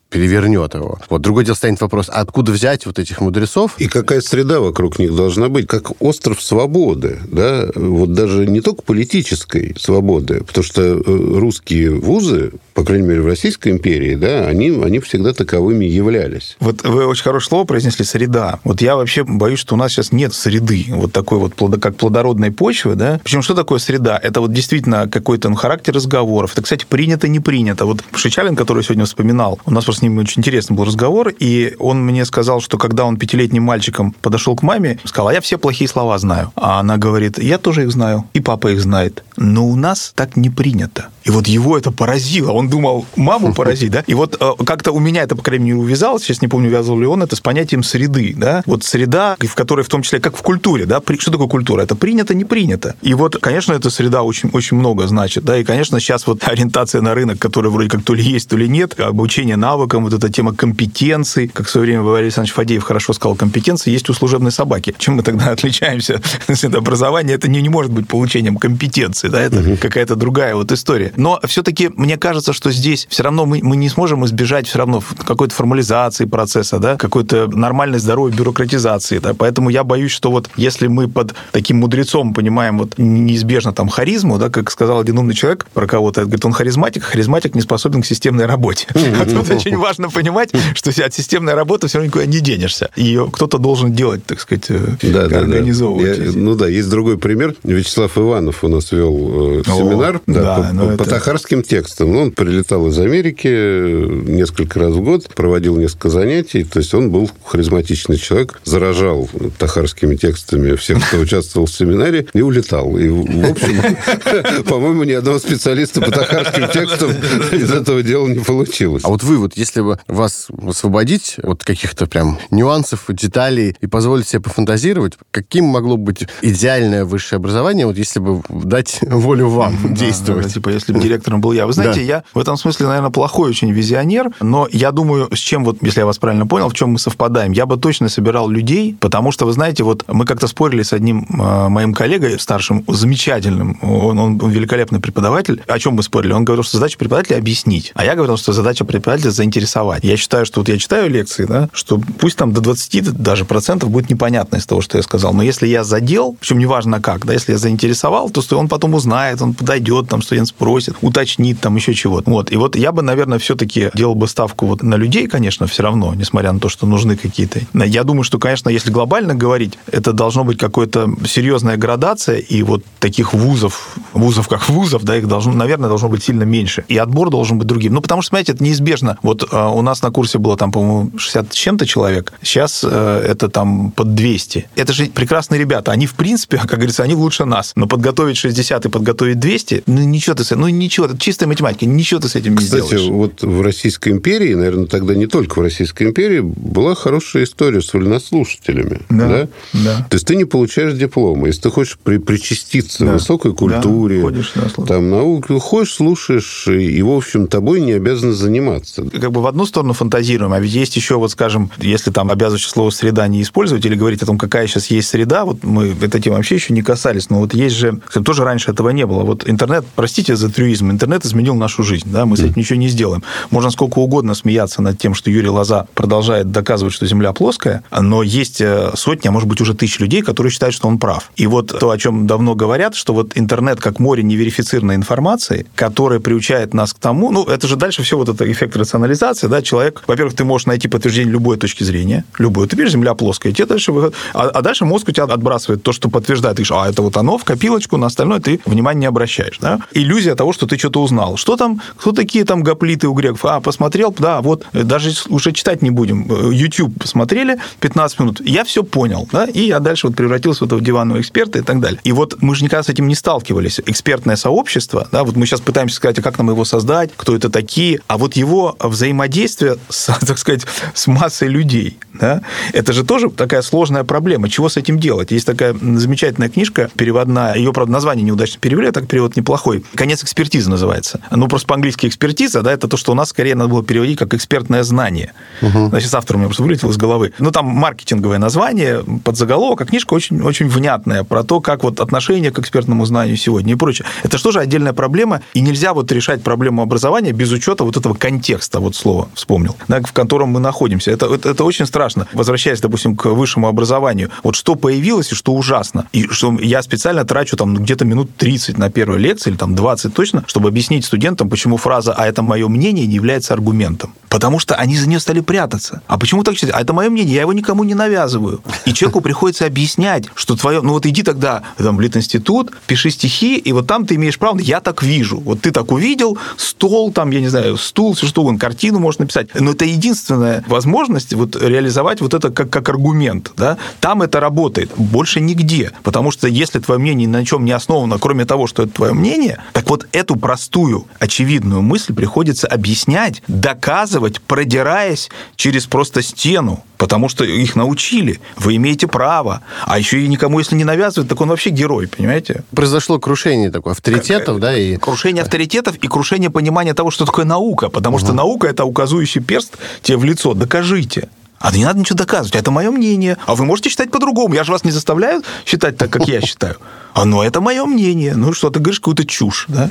перевернет 0.11 0.75
его. 0.75 0.99
Вот 1.09 1.21
другой 1.21 1.45
дело 1.45 1.55
станет 1.55 1.81
вопрос, 1.81 2.09
а 2.09 2.19
откуда 2.19 2.51
взять 2.51 2.85
вот 2.85 2.99
этих 2.99 3.21
мудрецов? 3.21 3.75
И 3.79 3.87
какая 3.87 4.21
среда 4.21 4.59
вокруг 4.59 4.99
них 4.99 5.15
должна 5.15 5.49
быть? 5.49 5.67
Как 5.67 6.01
остров 6.01 6.41
свободы, 6.43 7.19
да? 7.31 7.67
Вот 7.73 8.13
даже 8.13 8.45
не 8.45 8.61
только 8.61 8.83
политической 8.83 9.73
свободы, 9.79 10.43
потому 10.45 10.63
что 10.63 10.81
э, 10.81 11.01
русские 11.05 11.91
вузы, 11.91 12.51
по 12.73 12.83
крайней 12.83 13.07
мере, 13.07 13.21
в 13.21 13.25
Российской 13.25 13.69
империи, 13.69 14.15
да, 14.15 14.47
они, 14.47 14.69
они 14.83 14.99
всегда 14.99 15.33
таковыми 15.33 15.85
являлись. 15.85 16.57
Вот 16.59 16.83
вы 16.83 17.05
очень 17.05 17.23
хорошее 17.23 17.49
слово 17.49 17.63
произнесли 17.63 18.03
«среда». 18.03 18.59
Вот 18.65 18.81
я 18.81 18.97
вообще 18.97 19.23
боюсь, 19.23 19.59
что 19.59 19.75
у 19.75 19.77
нас 19.77 19.93
сейчас 19.93 20.11
нет 20.11 20.33
среды, 20.33 20.85
вот 20.89 21.13
такой 21.13 21.39
вот, 21.39 21.53
как 21.79 21.95
плодородной 21.95 22.51
почвы, 22.51 22.95
да? 22.95 23.21
Причем 23.23 23.41
что 23.41 23.55
такое 23.55 23.79
среда? 23.79 24.19
Это 24.21 24.41
вот 24.41 24.51
действительно 24.51 25.07
какой-то 25.07 25.47
ну, 25.47 25.55
характер 25.55 25.93
разговоров. 25.93 26.51
Это, 26.51 26.63
кстати, 26.63 26.85
принято, 26.85 27.29
не 27.29 27.39
принято. 27.39 27.85
Вот 27.85 28.03
Шичалин, 28.13 28.57
который 28.57 28.83
сегодня 28.83 29.05
вспоминал, 29.05 29.59
у 29.65 29.71
нас 29.71 29.85
просто 29.85 30.00
с 30.01 30.03
ним 30.03 30.17
очень 30.17 30.39
интересный 30.39 30.75
был 30.75 30.85
разговор, 30.85 31.29
и 31.29 31.75
он 31.77 32.03
мне 32.03 32.25
сказал, 32.25 32.59
что 32.59 32.79
когда 32.79 33.05
он 33.05 33.17
пятилетним 33.17 33.61
мальчиком 33.61 34.13
подошел 34.13 34.55
к 34.55 34.63
маме, 34.63 34.99
сказал, 35.03 35.27
а 35.27 35.33
я 35.33 35.41
все 35.41 35.59
плохие 35.59 35.87
слова 35.87 36.17
знаю. 36.17 36.51
А 36.55 36.79
она 36.79 36.97
говорит, 36.97 37.37
я 37.37 37.59
тоже 37.59 37.83
их 37.83 37.91
знаю, 37.91 38.25
и 38.33 38.39
папа 38.39 38.71
их 38.71 38.81
знает. 38.81 39.23
Но 39.37 39.67
у 39.67 39.75
нас 39.75 40.11
так 40.15 40.35
не 40.35 40.49
принято. 40.49 41.09
И 41.23 41.29
вот 41.29 41.47
его 41.47 41.77
это 41.77 41.91
поразило. 41.91 42.51
Он 42.51 42.69
думал, 42.69 43.05
маму 43.15 43.53
поразить, 43.55 43.91
да? 43.91 44.03
И 44.07 44.13
вот 44.13 44.37
э, 44.39 44.51
как-то 44.65 44.91
у 44.91 44.99
меня 44.99 45.23
это, 45.23 45.35
по 45.35 45.43
крайней 45.43 45.65
мере, 45.65 45.77
увязалось, 45.77 46.23
сейчас 46.23 46.41
не 46.41 46.47
помню, 46.47 46.69
вязал 46.69 46.99
ли 46.99 47.05
он 47.05 47.21
это, 47.23 47.35
с 47.35 47.41
понятием 47.41 47.83
среды, 47.83 48.33
да? 48.35 48.63
Вот 48.65 48.83
среда, 48.83 49.35
в 49.39 49.55
которой 49.55 49.83
в 49.83 49.89
том 49.89 50.01
числе, 50.01 50.19
как 50.19 50.35
в 50.35 50.41
культуре, 50.41 50.85
да? 50.85 51.01
Что 51.19 51.31
такое 51.31 51.47
культура? 51.47 51.81
Это 51.81 51.95
принято, 51.95 52.33
не 52.33 52.45
принято. 52.45 52.95
И 53.01 53.13
вот, 53.13 53.37
конечно, 53.37 53.73
эта 53.73 53.89
среда 53.89 54.23
очень, 54.23 54.49
очень 54.53 54.77
много 54.77 55.07
значит, 55.07 55.43
да? 55.43 55.57
И, 55.57 55.63
конечно, 55.63 55.99
сейчас 55.99 56.25
вот 56.27 56.43
ориентация 56.47 57.01
на 57.01 57.13
рынок, 57.13 57.39
который 57.39 57.69
вроде 57.69 57.89
как 57.89 58.03
то 58.03 58.13
ли 58.13 58.23
есть, 58.23 58.49
то 58.49 58.57
ли 58.57 58.67
нет, 58.67 58.99
обучение 58.99 59.57
навыкам, 59.57 60.03
вот 60.03 60.13
эта 60.13 60.29
тема 60.29 60.55
компетенций, 60.55 61.47
как 61.47 61.67
в 61.67 61.69
свое 61.69 61.87
время 61.87 62.01
Валерий 62.01 62.25
Александрович 62.25 62.53
Фадеев 62.53 62.83
хорошо 62.83 63.13
сказал, 63.13 63.35
компетенции 63.35 63.91
есть 63.91 64.09
у 64.09 64.13
служебной 64.13 64.51
собаки. 64.51 64.95
Чем 64.97 65.15
мы 65.15 65.23
тогда 65.23 65.45
отличаемся? 65.51 66.21
Это 66.47 66.77
образование, 66.77 67.35
это 67.35 67.47
не, 67.47 67.61
не 67.61 67.69
может 67.69 67.91
быть 67.91 68.07
получением 68.07 68.57
компетенции, 68.57 69.27
да? 69.27 69.41
Это 69.41 69.59
угу. 69.59 69.77
какая-то 69.77 70.15
другая 70.15 70.55
вот 70.55 70.71
история. 70.71 71.10
Но 71.15 71.39
все-таки 71.45 71.89
мне 71.95 72.17
кажется, 72.17 72.53
что 72.53 72.71
здесь 72.71 73.07
все 73.09 73.23
равно 73.23 73.45
мы, 73.45 73.59
мы 73.61 73.75
не 73.75 73.89
сможем 73.89 74.25
избежать 74.25 74.67
все 74.67 74.79
равно 74.79 75.01
какой-то 75.25 75.53
формализации 75.53 76.25
процесса, 76.25 76.79
да, 76.79 76.97
какой-то 76.97 77.47
нормальной 77.47 77.99
здоровой 77.99 78.31
бюрократизации. 78.31 79.19
Да. 79.19 79.33
Поэтому 79.33 79.69
я 79.69 79.83
боюсь, 79.83 80.11
что 80.11 80.31
вот 80.31 80.49
если 80.55 80.87
мы 80.87 81.07
под 81.07 81.33
таким 81.51 81.77
мудрецом 81.77 82.33
понимаем 82.33 82.77
вот 82.77 82.97
неизбежно 82.97 83.73
там 83.73 83.89
харизму, 83.89 84.37
да, 84.37 84.49
как 84.49 84.71
сказал 84.71 84.99
один 84.99 85.17
умный 85.17 85.33
человек 85.33 85.65
про 85.73 85.87
кого-то, 85.87 86.21
говорит, 86.21 86.45
он 86.45 86.53
харизматик, 86.53 87.03
харизматик 87.03 87.55
не 87.55 87.61
способен 87.61 88.01
к 88.01 88.05
системной 88.05 88.45
работе. 88.45 88.87
А 88.93 89.25
тут 89.25 89.49
очень 89.49 89.77
важно 89.77 90.09
понимать, 90.09 90.51
что 90.73 90.91
от 91.03 91.13
системной 91.13 91.53
работы 91.53 91.87
все 91.87 91.97
равно 91.97 92.07
никуда 92.07 92.25
не 92.25 92.39
денешься. 92.39 92.89
Ее 92.95 93.29
кто-то 93.31 93.57
должен 93.57 93.93
делать, 93.93 94.25
так 94.25 94.39
сказать, 94.39 94.65
э, 94.69 94.97
да, 95.01 95.23
организовывать. 95.23 96.35
ну 96.35 96.55
да, 96.55 96.67
есть 96.67 96.89
другой 96.89 97.17
пример. 97.17 97.55
Вячеслав 97.63 98.17
Иванов 98.17 98.63
у 98.63 98.67
нас 98.67 98.91
вел 98.91 99.59
э, 99.59 99.63
семинар 99.65 100.21
да, 100.27 100.71
по, 100.77 100.97
по 100.97 101.00
тахарским 101.05 101.63
текстам. 101.63 102.15
Он 102.15 102.31
прилетал 102.31 102.87
из 102.87 102.99
Америки 102.99 103.47
несколько 103.47 104.79
раз 104.79 104.93
в 104.93 105.01
год, 105.01 105.33
проводил 105.35 105.77
несколько 105.77 106.09
занятий. 106.09 106.63
То 106.63 106.79
есть 106.79 106.93
он 106.93 107.11
был 107.11 107.29
харизматичный 107.45 108.17
человек, 108.17 108.59
заражал 108.63 109.29
тахарскими 109.57 110.15
текстами 110.15 110.75
всех, 110.75 111.05
кто 111.07 111.17
участвовал 111.19 111.67
в 111.67 111.71
семинаре, 111.71 112.27
и 112.33 112.41
улетал. 112.41 112.97
И, 112.97 113.07
в 113.09 113.51
общем, 113.51 114.63
по-моему, 114.63 115.03
ни 115.03 115.13
одного 115.13 115.39
специалиста 115.39 116.01
по 116.01 116.11
тахарским 116.11 116.67
текстам 116.69 117.11
из 117.51 117.71
этого 117.71 118.03
дела 118.03 118.27
не 118.27 118.39
получилось. 118.39 119.03
А 119.05 119.09
вот 119.09 119.23
вы, 119.23 119.37
вот 119.37 119.53
если 119.55 119.81
бы 119.81 119.99
вас 120.07 120.47
освободить 120.67 121.37
от 121.41 121.63
каких-то 121.63 122.05
прям 122.07 122.39
нюансов, 122.51 123.05
деталей 123.09 123.75
и 123.81 123.87
позволить 123.87 124.27
себе 124.27 124.41
пофантазировать, 124.41 125.13
каким 125.31 125.65
могло 125.65 125.97
быть 125.97 126.27
идеальное 126.41 127.05
высшее 127.05 127.37
образование, 127.37 127.85
вот 127.85 127.97
если 127.97 128.19
бы 128.19 128.41
дать 128.49 128.99
волю 129.01 129.49
вам 129.49 129.93
действовать? 129.93 130.53
типа, 130.53 130.69
если 130.69 130.90
бы 130.91 130.99
директором 130.99 131.41
был 131.41 131.51
я. 131.51 131.65
Вы 131.65 131.73
знаете, 131.73 131.99
да. 131.99 132.05
я 132.05 132.23
в 132.33 132.39
этом 132.39 132.57
смысле, 132.57 132.87
наверное, 132.87 133.11
плохой 133.11 133.49
очень 133.49 133.71
визионер, 133.71 134.31
но 134.39 134.67
я 134.71 134.91
думаю, 134.91 135.29
с 135.33 135.39
чем 135.39 135.63
вот, 135.63 135.77
если 135.81 135.99
я 135.99 136.05
вас 136.05 136.17
правильно 136.17 136.47
понял, 136.47 136.69
в 136.69 136.73
чем 136.73 136.91
мы 136.91 136.99
совпадаем, 136.99 137.51
я 137.51 137.65
бы 137.65 137.77
точно 137.77 138.09
собирал 138.09 138.49
людей, 138.49 138.95
потому 138.99 139.31
что, 139.31 139.45
вы 139.45 139.53
знаете, 139.53 139.83
вот 139.83 140.03
мы 140.07 140.25
как-то 140.25 140.47
спорили 140.47 140.83
с 140.83 140.93
одним 140.93 141.25
э, 141.29 141.69
моим 141.69 141.93
коллегой 141.93 142.39
старшим, 142.39 142.83
замечательным, 142.87 143.79
он, 143.81 144.19
он 144.19 144.37
великолепный 144.49 144.99
преподаватель. 144.99 145.61
О 145.67 145.79
чем 145.79 145.95
мы 145.95 146.03
спорили? 146.03 146.33
Он 146.33 146.45
говорил, 146.45 146.63
что 146.63 146.77
задача 146.77 146.97
преподавателя 146.97 147.37
объяснить, 147.37 147.91
а 147.95 148.05
я 148.05 148.15
говорил, 148.15 148.37
что 148.37 148.53
задача 148.53 148.85
преподавателя 148.85 149.31
заинтересовать. 149.31 150.03
Я 150.03 150.17
считаю, 150.17 150.45
что 150.45 150.61
вот 150.61 150.69
я 150.69 150.77
читаю 150.77 151.09
лекции, 151.09 151.45
да, 151.45 151.69
что 151.73 151.99
пусть 152.19 152.37
там 152.37 152.51
до 152.53 152.61
20 152.61 153.11
даже 153.11 153.45
процентов 153.45 153.89
будет 153.89 154.09
непонятно 154.09 154.57
из 154.57 154.65
того, 154.65 154.81
что 154.81 154.97
я 154.97 155.03
сказал, 155.03 155.33
но 155.33 155.43
если 155.43 155.67
я 155.67 155.83
задел, 155.83 156.35
причем 156.39 156.59
неважно 156.59 157.01
как, 157.01 157.25
да, 157.25 157.33
если 157.33 157.53
я 157.53 157.57
заинтересовал, 157.57 158.29
то 158.29 158.41
он 158.57 158.67
потом 158.67 158.93
узнает, 158.93 159.41
он 159.41 159.53
подойдет, 159.53 160.09
там 160.09 160.21
студент 160.21 160.47
спросит, 160.47 160.80
спросит, 160.81 160.97
уточнит 161.01 161.59
там 161.59 161.75
еще 161.75 161.93
чего-то. 161.93 162.29
Вот. 162.29 162.51
И 162.51 162.57
вот 162.57 162.75
я 162.75 162.91
бы, 162.91 163.01
наверное, 163.01 163.39
все-таки 163.39 163.89
делал 163.93 164.15
бы 164.15 164.27
ставку 164.27 164.65
вот 164.65 164.83
на 164.83 164.95
людей, 164.95 165.27
конечно, 165.27 165.67
все 165.67 165.83
равно, 165.83 166.13
несмотря 166.13 166.51
на 166.51 166.59
то, 166.59 166.69
что 166.69 166.85
нужны 166.85 167.15
какие-то. 167.15 167.59
Я 167.73 168.03
думаю, 168.03 168.23
что, 168.23 168.39
конечно, 168.39 168.69
если 168.69 168.91
глобально 168.91 169.35
говорить, 169.35 169.77
это 169.91 170.13
должно 170.13 170.43
быть 170.43 170.57
какая-то 170.57 171.09
серьезная 171.25 171.77
градация, 171.77 172.37
и 172.37 172.63
вот 172.63 172.83
таких 172.99 173.33
вузов, 173.33 173.95
вузов 174.13 174.47
как 174.47 174.69
вузов, 174.69 175.03
да, 175.03 175.17
их 175.17 175.27
должно, 175.27 175.53
наверное, 175.53 175.89
должно 175.89 176.09
быть 176.09 176.23
сильно 176.23 176.43
меньше. 176.43 176.83
И 176.87 176.97
отбор 176.97 177.29
должен 177.29 177.57
быть 177.57 177.67
другим. 177.67 177.93
Ну, 177.93 178.01
потому 178.01 178.21
что, 178.21 178.29
смотрите, 178.29 178.53
это 178.53 178.63
неизбежно. 178.63 179.17
Вот 179.21 179.43
э, 179.51 179.55
у 179.55 179.81
нас 179.81 180.01
на 180.01 180.11
курсе 180.11 180.37
было 180.37 180.57
там, 180.57 180.71
по-моему, 180.71 181.11
60 181.17 181.53
с 181.53 181.55
чем-то 181.55 181.85
человек, 181.85 182.33
сейчас 182.41 182.85
э, 182.87 183.25
это 183.27 183.49
там 183.49 183.91
под 183.91 184.15
200. 184.15 184.69
Это 184.75 184.93
же 184.93 185.05
прекрасные 185.05 185.59
ребята. 185.59 185.91
Они, 185.91 186.07
в 186.07 186.13
принципе, 186.13 186.57
как 186.61 186.71
говорится, 186.71 187.03
они 187.03 187.15
лучше 187.15 187.45
нас. 187.45 187.73
Но 187.75 187.87
подготовить 187.87 188.37
60 188.37 188.85
и 188.85 188.89
подготовить 188.89 189.39
200, 189.39 189.83
ну, 189.87 190.01
ничего 190.01 190.35
ты 190.35 190.43
ну, 190.55 190.67
ничего, 190.71 191.07
чистая 191.19 191.47
математика, 191.47 191.85
ничего 191.85 192.19
ты 192.19 192.27
с 192.29 192.35
этим 192.35 192.55
Кстати, 192.55 192.81
не 192.81 192.87
сделаешь. 192.87 193.09
вот 193.09 193.41
в 193.43 193.61
Российской 193.61 194.09
империи, 194.09 194.53
наверное, 194.53 194.85
тогда 194.87 195.13
не 195.15 195.27
только 195.27 195.59
в 195.59 195.61
Российской 195.61 196.03
империи, 196.07 196.39
была 196.41 196.95
хорошая 196.95 197.43
история 197.43 197.81
с 197.81 197.93
вольнослушателями. 197.93 199.01
Да, 199.09 199.27
Да? 199.27 199.47
да. 199.73 200.07
То 200.09 200.15
есть 200.15 200.27
ты 200.27 200.35
не 200.35 200.45
получаешь 200.45 200.93
диплома. 200.93 201.47
Если 201.47 201.61
ты 201.61 201.69
хочешь 201.71 201.97
при, 202.03 202.17
причаститься 202.17 203.05
Да. 203.05 203.13
высокой 203.13 203.51
Да, 203.51 203.57
культуре, 203.57 204.21
ходишь 204.21 204.53
на 204.55 204.85
там, 204.85 205.09
науке, 205.09 205.59
ходишь, 205.59 205.93
слушаешь, 205.93 206.67
и, 206.67 207.01
в 207.01 207.09
общем, 207.11 207.47
тобой 207.47 207.81
не 207.81 207.93
обязаны 207.93 208.33
заниматься. 208.33 209.03
как 209.03 209.31
бы 209.31 209.41
в 209.41 209.47
одну 209.47 209.65
сторону 209.65 209.93
фантазируем, 209.93 210.53
а 210.53 210.59
ведь 210.59 210.73
есть 210.73 210.95
еще, 210.95 211.15
вот 211.17 211.31
скажем, 211.31 211.69
если 211.79 212.11
там 212.11 212.29
обязывающее 212.31 212.69
слово 212.71 212.89
«среда» 212.91 213.27
не 213.27 213.41
использовать 213.41 213.85
или 213.85 213.95
говорить 213.95 214.21
о 214.23 214.25
том, 214.25 214.37
какая 214.37 214.67
сейчас 214.67 214.87
есть 214.87 215.09
среда, 215.09 215.45
вот 215.45 215.63
мы 215.63 215.87
этой 216.01 216.21
темы 216.21 216.37
вообще 216.37 216.55
еще 216.55 216.73
не 216.73 216.81
касались, 216.81 217.29
но 217.29 217.39
вот 217.39 217.53
есть 217.53 217.75
же, 217.75 217.99
кстати, 218.05 218.23
тоже 218.23 218.43
раньше 218.43 218.71
этого 218.71 218.89
не 218.89 219.05
было. 219.05 219.23
Вот 219.23 219.47
интернет, 219.49 219.85
простите 219.95 220.35
за 220.35 220.49
трюизм, 220.61 220.91
интернет 220.91 221.25
изменил 221.25 221.55
нашу 221.55 221.81
жизнь, 221.81 222.07
да, 222.11 222.27
мы 222.27 222.37
с 222.37 222.41
этим 222.41 222.53
ничего 222.55 222.77
не 222.77 222.87
сделаем. 222.87 223.23
Можно 223.49 223.71
сколько 223.71 223.97
угодно 223.97 224.35
смеяться 224.35 224.83
над 224.83 224.99
тем, 224.99 225.15
что 225.15 225.31
Юрий 225.31 225.49
Лоза 225.49 225.87
продолжает 225.95 226.51
доказывать, 226.51 226.93
что 226.93 227.07
Земля 227.07 227.33
плоская, 227.33 227.83
но 227.99 228.21
есть 228.21 228.61
э, 228.61 228.91
сотни, 228.93 229.27
а 229.27 229.31
может 229.31 229.49
быть 229.49 229.59
уже 229.59 229.73
тысячи 229.73 229.99
людей, 229.99 230.21
которые 230.21 230.51
считают, 230.51 230.75
что 230.75 230.87
он 230.87 230.99
прав. 230.99 231.31
И 231.35 231.47
вот 231.47 231.79
то, 231.79 231.89
о 231.89 231.97
чем 231.97 232.27
давно 232.27 232.53
говорят, 232.53 232.93
что 232.93 233.15
вот 233.15 233.31
интернет 233.33 233.81
как 233.81 233.99
море 233.99 234.21
неверифицированной 234.21 234.93
информации, 234.93 235.65
которая 235.73 236.19
приучает 236.19 236.75
нас 236.75 236.93
к 236.93 236.99
тому, 236.99 237.31
ну, 237.31 237.43
это 237.45 237.67
же 237.67 237.75
дальше 237.75 238.03
все 238.03 238.15
вот 238.15 238.29
это 238.29 238.51
эффект 238.51 238.77
рационализации, 238.77 239.47
да, 239.47 239.63
человек, 239.63 240.03
во-первых, 240.05 240.35
ты 240.35 240.43
можешь 240.43 240.67
найти 240.67 240.87
подтверждение 240.87 241.31
любой 241.31 241.57
точки 241.57 241.83
зрения, 241.83 242.23
любой, 242.37 242.67
ты 242.67 242.75
видишь, 242.75 242.91
Земля 242.91 243.15
плоская, 243.15 243.51
и 243.51 243.55
тебе 243.55 243.65
дальше 243.65 243.91
выход, 243.91 244.13
а, 244.35 244.43
а 244.43 244.61
дальше 244.61 244.85
мозг 244.85 245.07
у 245.07 245.11
тебя 245.11 245.23
отбрасывает 245.23 245.81
то, 245.81 245.91
что 245.91 246.09
подтверждает, 246.09 246.57
ты 246.57 246.63
говоришь, 246.63 246.85
а 246.85 246.91
это 246.91 247.01
вот 247.01 247.17
оно 247.17 247.39
в 247.39 247.45
копилочку, 247.45 247.97
на 247.97 248.05
остальное 248.05 248.39
ты 248.39 248.59
внимания 248.67 248.99
не 248.99 249.05
обращаешь, 249.07 249.57
да. 249.59 249.79
Иллюзия 249.93 250.35
того, 250.35 250.50
что 250.53 250.67
ты 250.67 250.77
что-то 250.77 251.01
узнал. 251.01 251.37
Что 251.37 251.57
там, 251.57 251.81
кто 251.97 252.11
такие 252.11 252.45
там 252.45 252.63
гоплиты 252.63 253.07
у 253.07 253.13
греков? 253.13 253.45
А, 253.45 253.59
посмотрел, 253.59 254.13
да, 254.17 254.41
вот, 254.41 254.65
э, 254.73 254.83
даже 254.83 255.11
уже 255.29 255.51
читать 255.51 255.81
не 255.81 255.89
будем. 255.89 256.25
Э, 256.31 256.53
YouTube 256.53 256.99
посмотрели 256.99 257.57
15 257.79 258.19
минут, 258.19 258.41
я 258.45 258.63
все 258.63 258.83
понял, 258.83 259.27
да, 259.31 259.45
и 259.45 259.67
я 259.67 259.79
дальше 259.79 260.07
вот 260.07 260.15
превратился 260.15 260.63
в 260.63 260.67
этого 260.67 260.81
диванного 260.81 261.21
эксперта 261.21 261.59
и 261.59 261.61
так 261.61 261.79
далее. 261.79 261.99
И 262.03 262.11
вот 262.11 262.41
мы 262.41 262.55
же 262.55 262.63
никогда 262.63 262.83
с 262.83 262.89
этим 262.89 263.07
не 263.07 263.15
сталкивались. 263.15 263.79
Экспертное 263.85 264.35
сообщество, 264.35 265.07
да, 265.11 265.23
вот 265.23 265.35
мы 265.35 265.45
сейчас 265.45 265.61
пытаемся 265.61 265.95
сказать, 265.95 266.19
а 266.19 266.21
как 266.21 266.37
нам 266.37 266.49
его 266.49 266.65
создать, 266.65 267.11
кто 267.15 267.35
это 267.35 267.49
такие, 267.49 267.99
а 268.07 268.17
вот 268.17 268.35
его 268.35 268.75
взаимодействие, 268.79 269.77
с, 269.89 270.05
так 270.05 270.37
сказать, 270.37 270.65
с 270.93 271.07
массой 271.07 271.47
людей, 271.47 271.97
да, 272.13 272.41
это 272.73 272.93
же 272.93 273.03
тоже 273.03 273.29
такая 273.29 273.61
сложная 273.61 274.03
проблема. 274.03 274.49
Чего 274.49 274.69
с 274.69 274.77
этим 274.77 274.99
делать? 274.99 275.31
Есть 275.31 275.45
такая 275.45 275.73
замечательная 275.73 276.49
книжка 276.49 276.89
переводная, 276.95 277.55
ее, 277.55 277.73
правда, 277.73 277.93
название 277.93 278.23
неудачно 278.23 278.59
перевели, 278.59 278.87
а 278.87 278.91
так 278.91 279.07
перевод 279.07 279.35
неплохой. 279.35 279.83
«Конец 279.95 280.23
экспертизы» 280.41 280.69
называется. 280.69 281.19
Ну, 281.29 281.47
просто 281.47 281.67
по-английски 281.67 282.07
экспертиза, 282.07 282.61
да, 282.61 282.71
это 282.71 282.87
то, 282.87 282.97
что 282.97 283.11
у 283.11 283.15
нас 283.15 283.29
скорее 283.29 283.55
надо 283.55 283.69
было 283.69 283.83
переводить 283.83 284.17
как 284.17 284.33
экспертное 284.33 284.83
знание. 284.83 285.33
Значит, 285.61 286.13
автор 286.13 286.35
у 286.35 286.39
меня 286.39 286.47
просто 286.47 286.63
вылетел 286.63 286.89
из 286.89 286.97
головы. 286.97 287.33
Ну, 287.39 287.51
там 287.51 287.65
маркетинговое 287.65 288.39
название, 288.39 289.03
подзаголовок, 289.23 289.81
а 289.81 289.85
книжка 289.85 290.13
очень, 290.13 290.41
очень 290.41 290.67
внятная 290.67 291.23
про 291.23 291.43
то, 291.43 291.61
как 291.61 291.83
вот 291.83 291.99
отношение 291.99 292.51
к 292.51 292.59
экспертному 292.59 293.05
знанию 293.05 293.37
сегодня 293.37 293.73
и 293.73 293.75
прочее. 293.75 294.07
Это 294.23 294.37
что 294.37 294.51
же 294.51 294.59
отдельная 294.59 294.93
проблема, 294.93 295.41
и 295.53 295.61
нельзя 295.61 295.93
вот 295.93 296.11
решать 296.11 296.43
проблему 296.43 296.81
образования 296.81 297.31
без 297.31 297.51
учета 297.51 297.83
вот 297.83 297.97
этого 297.97 298.13
контекста, 298.13 298.79
вот 298.79 298.95
слово 298.95 299.29
вспомнил, 299.35 299.75
да, 299.87 300.01
в 300.01 300.11
котором 300.13 300.49
мы 300.49 300.59
находимся. 300.59 301.11
Это, 301.11 301.33
это, 301.33 301.49
это 301.49 301.63
очень 301.63 301.85
страшно. 301.85 302.27
Возвращаясь, 302.33 302.81
допустим, 302.81 303.15
к 303.15 303.25
высшему 303.25 303.67
образованию, 303.67 304.29
вот 304.43 304.55
что 304.55 304.75
появилось 304.75 305.31
и 305.31 305.35
что 305.35 305.53
ужасно, 305.53 306.07
и 306.11 306.27
что 306.27 306.57
я 306.59 306.81
специально 306.81 307.23
трачу 307.25 307.57
там 307.57 307.75
где-то 307.75 308.05
минут 308.05 308.35
30 308.37 308.77
на 308.77 308.89
первой 308.89 309.19
лекции, 309.19 309.51
или 309.51 309.57
там 309.57 309.75
20 309.75 310.13
точно, 310.21 310.43
чтобы 310.45 310.69
объяснить 310.69 311.03
студентам, 311.03 311.49
почему 311.49 311.77
фраза 311.77 312.13
«а 312.13 312.27
это 312.27 312.43
мое 312.43 312.67
мнение» 312.67 313.07
не 313.07 313.15
является 313.15 313.55
аргументом. 313.55 314.13
Потому 314.29 314.59
что 314.59 314.75
они 314.75 314.95
за 314.95 315.09
нее 315.09 315.19
стали 315.19 315.39
прятаться. 315.41 316.03
А 316.05 316.19
почему 316.19 316.43
так 316.43 316.55
считать? 316.55 316.75
А 316.75 316.79
это 316.79 316.93
мое 316.93 317.09
мнение, 317.09 317.33
я 317.33 317.41
его 317.41 317.53
никому 317.53 317.83
не 317.83 317.95
навязываю. 317.95 318.61
И 318.85 318.93
человеку 318.93 319.21
приходится 319.21 319.65
объяснять, 319.65 320.25
что 320.35 320.55
твое... 320.55 320.81
Ну 320.81 320.93
вот 320.93 321.07
иди 321.07 321.23
тогда 321.23 321.63
там, 321.77 321.97
в 321.97 322.01
Литинститут, 322.01 322.71
пиши 322.85 323.09
стихи, 323.09 323.57
и 323.57 323.73
вот 323.73 323.87
там 323.87 324.05
ты 324.05 324.15
имеешь 324.15 324.37
право, 324.37 324.59
я 324.59 324.79
так 324.79 325.01
вижу. 325.01 325.39
Вот 325.39 325.61
ты 325.61 325.71
так 325.71 325.91
увидел, 325.91 326.37
стол, 326.55 327.11
там, 327.11 327.31
я 327.31 327.41
не 327.41 327.49
знаю, 327.49 327.77
стул, 327.77 328.13
все 328.13 328.27
что 328.27 328.41
угодно, 328.41 328.59
картину 328.59 328.99
можешь 328.99 329.19
написать. 329.19 329.47
Но 329.59 329.71
это 329.71 329.85
единственная 329.85 330.63
возможность 330.67 331.33
вот 331.33 331.55
реализовать 331.55 332.21
вот 332.21 332.35
это 332.35 332.51
как, 332.51 332.69
как 332.69 332.89
аргумент. 332.89 333.51
Да? 333.57 333.77
Там 333.99 334.21
это 334.21 334.39
работает. 334.39 334.91
Больше 334.97 335.41
нигде. 335.41 335.91
Потому 336.03 336.29
что 336.29 336.47
если 336.47 336.79
твое 336.79 336.99
мнение 336.99 337.25
ни 337.25 337.31
на 337.31 337.43
чем 337.43 337.65
не 337.65 337.71
основано, 337.71 338.19
кроме 338.19 338.45
того, 338.45 338.67
что 338.67 338.83
это 338.83 338.93
твое 338.93 339.13
мнение, 339.13 339.57
так 339.73 339.89
вот 339.89 340.07
эту 340.11 340.35
простую, 340.35 341.07
очевидную 341.19 341.81
мысль 341.81 342.13
приходится 342.13 342.67
объяснять, 342.67 343.41
доказывать, 343.47 344.41
продираясь 344.41 345.29
через 345.55 345.85
просто 345.85 346.21
стену, 346.21 346.83
потому 346.97 347.29
что 347.29 347.43
их 347.43 347.75
научили. 347.75 348.39
Вы 348.57 348.75
имеете 348.75 349.07
право. 349.07 349.61
А 349.85 349.97
еще 349.97 350.21
и 350.21 350.27
никому, 350.27 350.59
если 350.59 350.75
не 350.75 350.83
навязывают, 350.83 351.29
так 351.29 351.39
он 351.41 351.49
вообще 351.49 351.69
герой, 351.69 352.07
понимаете? 352.07 352.63
Произошло 352.75 353.19
крушение 353.19 353.71
такое 353.71 353.93
авторитетов, 353.93 354.59
да, 354.59 354.77
и... 354.77 354.97
Крушение 354.97 355.43
авторитетов 355.43 355.95
и 355.97 356.07
крушение 356.07 356.49
понимания 356.49 356.93
того, 356.93 357.11
что 357.11 357.25
такое 357.25 357.45
наука. 357.45 357.89
Потому 357.89 358.19
что 358.19 358.33
наука– 358.33 358.67
это 358.69 358.85
указывающий 358.85 359.41
перст 359.41 359.77
тебе 360.01 360.17
в 360.17 360.23
лицо. 360.23 360.53
Докажите. 360.53 361.29
А 361.61 361.71
не 361.71 361.85
надо 361.85 361.99
ничего 361.99 362.17
доказывать. 362.17 362.55
Это 362.55 362.71
мое 362.71 362.89
мнение. 362.89 363.37
А 363.45 363.53
вы 363.53 363.65
можете 363.65 363.89
считать 363.89 364.09
по-другому. 364.09 364.55
Я 364.55 364.63
же 364.63 364.71
вас 364.71 364.83
не 364.83 364.91
заставляю 364.91 365.43
считать 365.65 365.95
так, 365.95 366.09
как 366.09 366.27
я 366.27 366.41
считаю. 366.41 366.77
А 367.13 367.25
ну, 367.25 367.41
это 367.41 367.61
мое 367.61 367.85
мнение. 367.85 368.35
Ну, 368.35 368.53
что 368.53 368.69
ты 368.69 368.79
говоришь 368.79 368.99
какую-то 368.99 369.25
чушь, 369.25 369.65
да? 369.67 369.89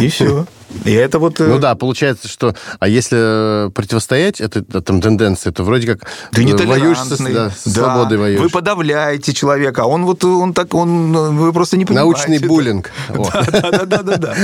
И 0.00 0.08
все. 0.08 0.46
И 0.84 0.92
это 0.92 1.18
вот... 1.18 1.40
э, 1.40 1.46
Ну 1.46 1.58
да, 1.58 1.74
получается, 1.74 2.28
что... 2.28 2.54
А 2.80 2.88
если 2.88 3.66
э, 3.66 3.70
противостоять 3.70 4.40
этой 4.40 4.62
там, 4.62 5.00
тенденции, 5.00 5.50
то 5.50 5.62
вроде 5.64 5.86
как 5.86 6.10
Ты 6.32 6.42
э, 6.42 6.44
не 6.44 6.52
воюешь 6.52 6.98
со, 6.98 7.16
да, 7.32 7.50
с 7.50 7.64
Да. 7.64 7.82
свободой 7.84 8.18
воюешь. 8.18 8.40
Вы 8.40 8.48
подавляете 8.50 9.32
человека, 9.32 9.82
а 9.82 9.86
он 9.86 10.04
вот, 10.04 10.24
он 10.24 10.52
так, 10.52 10.74
он, 10.74 11.12
вы 11.36 11.52
просто 11.52 11.76
не 11.76 11.84
понимаете. 11.84 12.04
Научный 12.10 12.36
это. 12.38 12.46
буллинг. 12.46 12.90
Да-да-да. 13.08 14.34